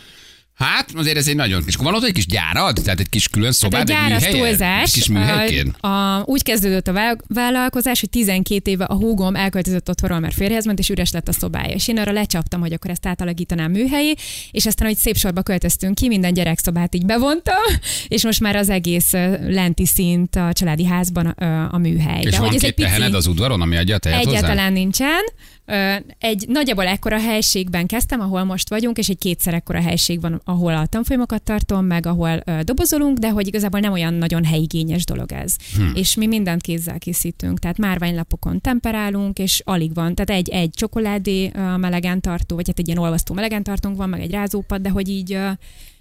Hát, 0.63 0.91
azért 0.95 1.17
ez 1.17 1.29
egy 1.29 1.37
nagyon 1.37 1.65
kis. 1.65 1.77
Van 1.77 1.95
ott 1.95 2.05
egy 2.05 2.13
kis 2.13 2.27
gyárad? 2.27 2.81
Tehát 2.85 3.01
egy 3.01 3.09
kis 3.09 3.29
külön 3.29 3.47
Hát 3.47 3.57
szobád, 3.57 3.91
egy 3.91 3.97
műhelyed? 3.97 4.39
túlzás. 4.39 4.83
Egy 4.83 4.93
kis 4.93 5.09
műhelyként? 5.09 5.77
A, 5.81 5.87
a, 5.87 6.23
úgy 6.27 6.43
kezdődött 6.43 6.89
a 6.89 6.93
vál- 6.93 7.25
vállalkozás, 7.29 8.01
hogy 8.01 8.11
12 8.11 8.71
éve 8.71 8.85
a 8.85 8.95
húgom 8.95 9.35
elköltözött 9.37 9.89
otthonról, 9.89 10.19
mert 10.19 10.35
férjhez 10.35 10.65
ment, 10.65 10.79
és 10.79 10.89
üres 10.89 11.13
lett 11.13 11.29
a 11.29 11.33
szobája. 11.33 11.75
És 11.75 11.89
én 11.89 11.99
arra 11.99 12.13
lecsaptam, 12.13 12.61
hogy 12.61 12.73
akkor 12.73 12.91
ezt 12.91 13.07
átalakítanám 13.07 13.71
műhelyé, 13.71 14.15
és 14.51 14.67
aztán, 14.67 14.87
hogy 14.89 14.97
szép 14.97 15.17
sorba 15.17 15.43
költöztünk 15.43 15.95
ki, 15.95 16.09
minden 16.09 16.35
gyerekszobát 16.35 16.95
így 16.95 17.07
bevontam, 17.07 17.63
és 18.09 18.25
most 18.25 18.41
már 18.41 18.57
az 18.57 18.69
egész 18.69 19.13
lenti 19.47 19.87
szint 19.87 20.37
a 20.37 20.53
családi 20.53 20.85
házban 20.85 21.35
ö, 21.39 21.45
a 21.71 21.79
műhely. 21.79 22.21
És 22.23 22.31
De 22.31 22.37
van 22.39 22.47
hogy 22.47 22.55
ez 22.55 22.61
két 22.61 22.71
egy 22.71 22.77
pici... 22.77 22.89
tehened 22.89 23.15
az 23.15 23.27
udvaron, 23.27 23.61
ami 23.61 23.77
adja 23.77 23.97
a 23.97 24.09
hozzá? 24.09 24.19
Egyáltalán 24.19 24.73
nincsen. 24.73 25.21
Egy 26.19 26.45
nagyjából 26.49 26.87
ekkora 26.87 27.19
helységben 27.21 27.87
kezdtem, 27.87 28.21
ahol 28.21 28.45
most 28.45 28.69
vagyunk, 28.69 28.99
és 28.99 29.09
egy 29.09 29.19
kétszer 29.19 29.55
ekkora 29.55 29.81
helység 29.81 30.21
van, 30.21 30.41
ahol 30.45 30.75
a 30.75 30.87
tanfolyamokat 30.87 31.43
tartom, 31.43 31.85
meg 31.85 32.07
ahol 32.07 32.43
dobozolunk, 32.63 33.19
de 33.19 33.31
hogy 33.31 33.47
igazából 33.47 33.81
nem 33.81 33.93
olyan 33.93 34.15
nagyon 34.15 34.45
helyigényes 34.45 35.05
dolog 35.05 35.33
ez. 35.33 35.57
Hm. 35.77 35.95
És 35.95 36.15
mi 36.15 36.27
mindent 36.27 36.63
kézzel 36.63 36.99
készítünk, 36.99 37.59
tehát 37.59 37.79
márványlapokon 37.79 38.61
temperálunk, 38.61 39.39
és 39.39 39.63
alig 39.65 39.95
van, 39.95 40.15
tehát 40.15 40.41
egy, 40.41 40.49
egy 40.49 40.71
csokoládé 40.71 41.51
melegen 41.77 42.21
tartó, 42.21 42.57
vagy 42.57 42.67
hát 42.67 42.79
egy 42.79 42.87
ilyen 42.87 42.99
olvasztó 42.99 43.35
melegen 43.35 43.63
tartónk 43.63 43.97
van, 43.97 44.09
meg 44.09 44.21
egy 44.21 44.31
rázópad, 44.31 44.81
de 44.83 44.89
hogy 44.89 45.09
így 45.09 45.39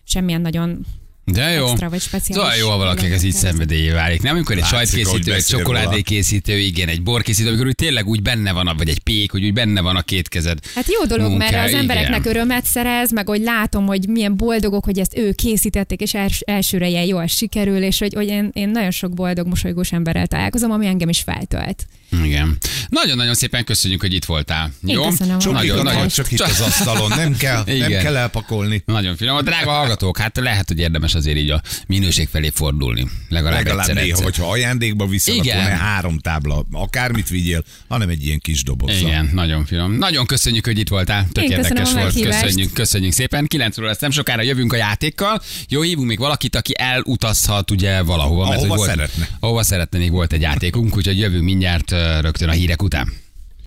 semmilyen 0.04 0.41
nagyon 0.41 0.86
De 1.25 1.49
jó. 1.49 1.67
extra 1.67 1.89
vagy 1.89 2.01
speciális. 2.01 2.36
Szóval 2.36 2.55
jó, 2.55 2.69
ha 2.69 2.77
valakinek 2.77 3.12
ez 3.12 3.23
így 3.23 3.34
szenvedélyé 3.34 3.89
válik. 3.89 4.21
Nem, 4.21 4.36
amikor 4.36 4.55
egy 4.55 4.62
Látszik, 4.62 4.77
sajtkészítő, 4.77 5.34
egy 5.34 5.45
csokoládékészítő, 5.45 6.57
igen, 6.57 6.88
egy 6.88 7.01
borkészítő, 7.01 7.47
amikor 7.47 7.67
úgy 7.67 7.75
tényleg 7.75 8.07
úgy 8.07 8.21
benne 8.21 8.51
van, 8.51 8.73
vagy 8.77 8.89
egy 8.89 8.99
pék, 8.99 9.31
hogy 9.31 9.43
úgy 9.43 9.53
benne 9.53 9.81
van 9.81 9.95
a 9.95 10.01
két 10.01 10.27
kezed. 10.27 10.60
Hát 10.75 10.86
jó 10.88 11.05
dolog, 11.05 11.38
mert 11.38 11.51
munkája, 11.51 11.63
az 11.63 11.73
embereknek 11.73 12.19
igen. 12.19 12.36
örömet 12.36 12.65
szerez, 12.65 13.12
meg 13.12 13.27
hogy 13.27 13.41
látom, 13.41 13.86
hogy 13.86 14.07
milyen 14.07 14.36
boldogok, 14.36 14.86
hogy 14.86 14.99
ezt 14.99 15.17
ő 15.17 15.31
készítették, 15.31 16.01
és 16.01 16.13
els, 16.13 16.39
elsőre 16.39 16.88
ilyen 16.88 17.05
jól 17.05 17.27
sikerül, 17.27 17.84
és 17.84 17.99
hogy, 17.99 18.13
hogy 18.13 18.27
én, 18.27 18.49
én 18.53 18.69
nagyon 18.69 18.91
sok 18.91 19.13
boldog, 19.13 19.47
mosolygós 19.47 19.91
emberrel 19.91 20.27
találkozom, 20.27 20.71
ami 20.71 20.86
engem 20.86 21.10
is 21.10 21.19
feltölt. 21.19 21.86
Igen. 22.23 22.57
Nagyon-nagyon 22.89 23.34
szépen 23.34 23.63
köszönjük, 23.63 24.01
hogy 24.01 24.13
itt 24.13 24.25
voltál. 24.25 24.71
Én 24.86 24.95
Jó? 24.95 25.07
köszönöm 25.07 25.38
Nagyon, 25.51 25.84
nagyon, 25.84 26.07
csak 26.07 26.31
itt 26.31 26.39
az 26.39 26.62
asztalon, 26.62 27.10
nem 27.15 27.38
kell, 27.38 27.63
nem 27.65 27.91
kell 27.91 28.15
elpakolni. 28.15 28.84
nagyon 28.86 29.15
finom. 29.15 29.36
A 29.36 29.41
drága 29.41 29.71
hallgatók, 29.71 30.17
hát 30.17 30.38
lehet, 30.38 30.67
hogy 30.67 30.79
érdemes 30.79 31.11
azért 31.15 31.38
így 31.38 31.50
a 31.50 31.62
minőség 31.88 32.28
felé 32.28 32.50
fordulni. 32.54 33.08
Legalább, 33.30 33.54
Legalább 33.63 33.80
egyszer, 33.80 33.95
néha, 33.95 34.08
egyszer. 34.08 34.24
hogyha 34.24 34.50
ajándékba 34.52 35.08
viszed, 35.08 35.36
Igen. 35.36 35.58
akkor 35.58 35.69
ne 35.69 35.78
három 35.78 36.19
tábla, 36.19 36.65
akármit 36.71 37.30
vigyél, 37.30 37.63
hanem 37.88 38.10
egy 38.10 38.26
ilyen 38.26 38.39
kis 38.39 38.63
dobozzal. 38.63 38.97
Igen, 39.10 39.30
nagyon 39.34 39.65
finom. 39.65 39.91
Nagyon 39.93 40.26
köszönjük, 40.26 40.65
hogy 40.65 40.80
itt 40.80 40.89
voltál. 40.89 41.28
Tök 41.32 41.43
Én 41.43 41.50
köszönöm 41.50 41.78
érdekes 41.78 41.89
a 41.89 41.93
volt. 41.93 42.13
meghívást. 42.13 42.41
Köszönjük, 42.43 42.74
köszönjük 42.74 43.12
szépen. 43.13 43.45
9 43.47 43.78
óra 43.78 43.88
lesz 43.88 44.00
nem 44.00 44.12
sokára 44.12 44.41
jövünk 44.41 44.74
a 44.74 44.76
játékkal. 44.76 45.41
Jó, 45.69 45.82
hívunk 45.82 46.08
még 46.08 46.19
valakit, 46.19 46.56
aki 46.56 46.74
elutazhat 46.78 47.71
ugye 47.71 48.02
valahova. 48.02 48.41
Ahova 48.43 48.58
hogy 48.60 48.67
volt, 48.67 48.89
szeretne. 48.89 49.28
Ahova 49.39 49.63
szeretne, 49.63 49.97
még 49.97 50.12
volt 50.12 50.34
egy 50.34 50.41
játékunk, 50.41 50.95
úgyhogy 50.97 51.19
jövünk 51.19 51.43
mindjárt 51.43 51.91
rögtön 52.21 52.50
a 52.50 52.52
hírek 52.52 52.82
után. 52.84 53.13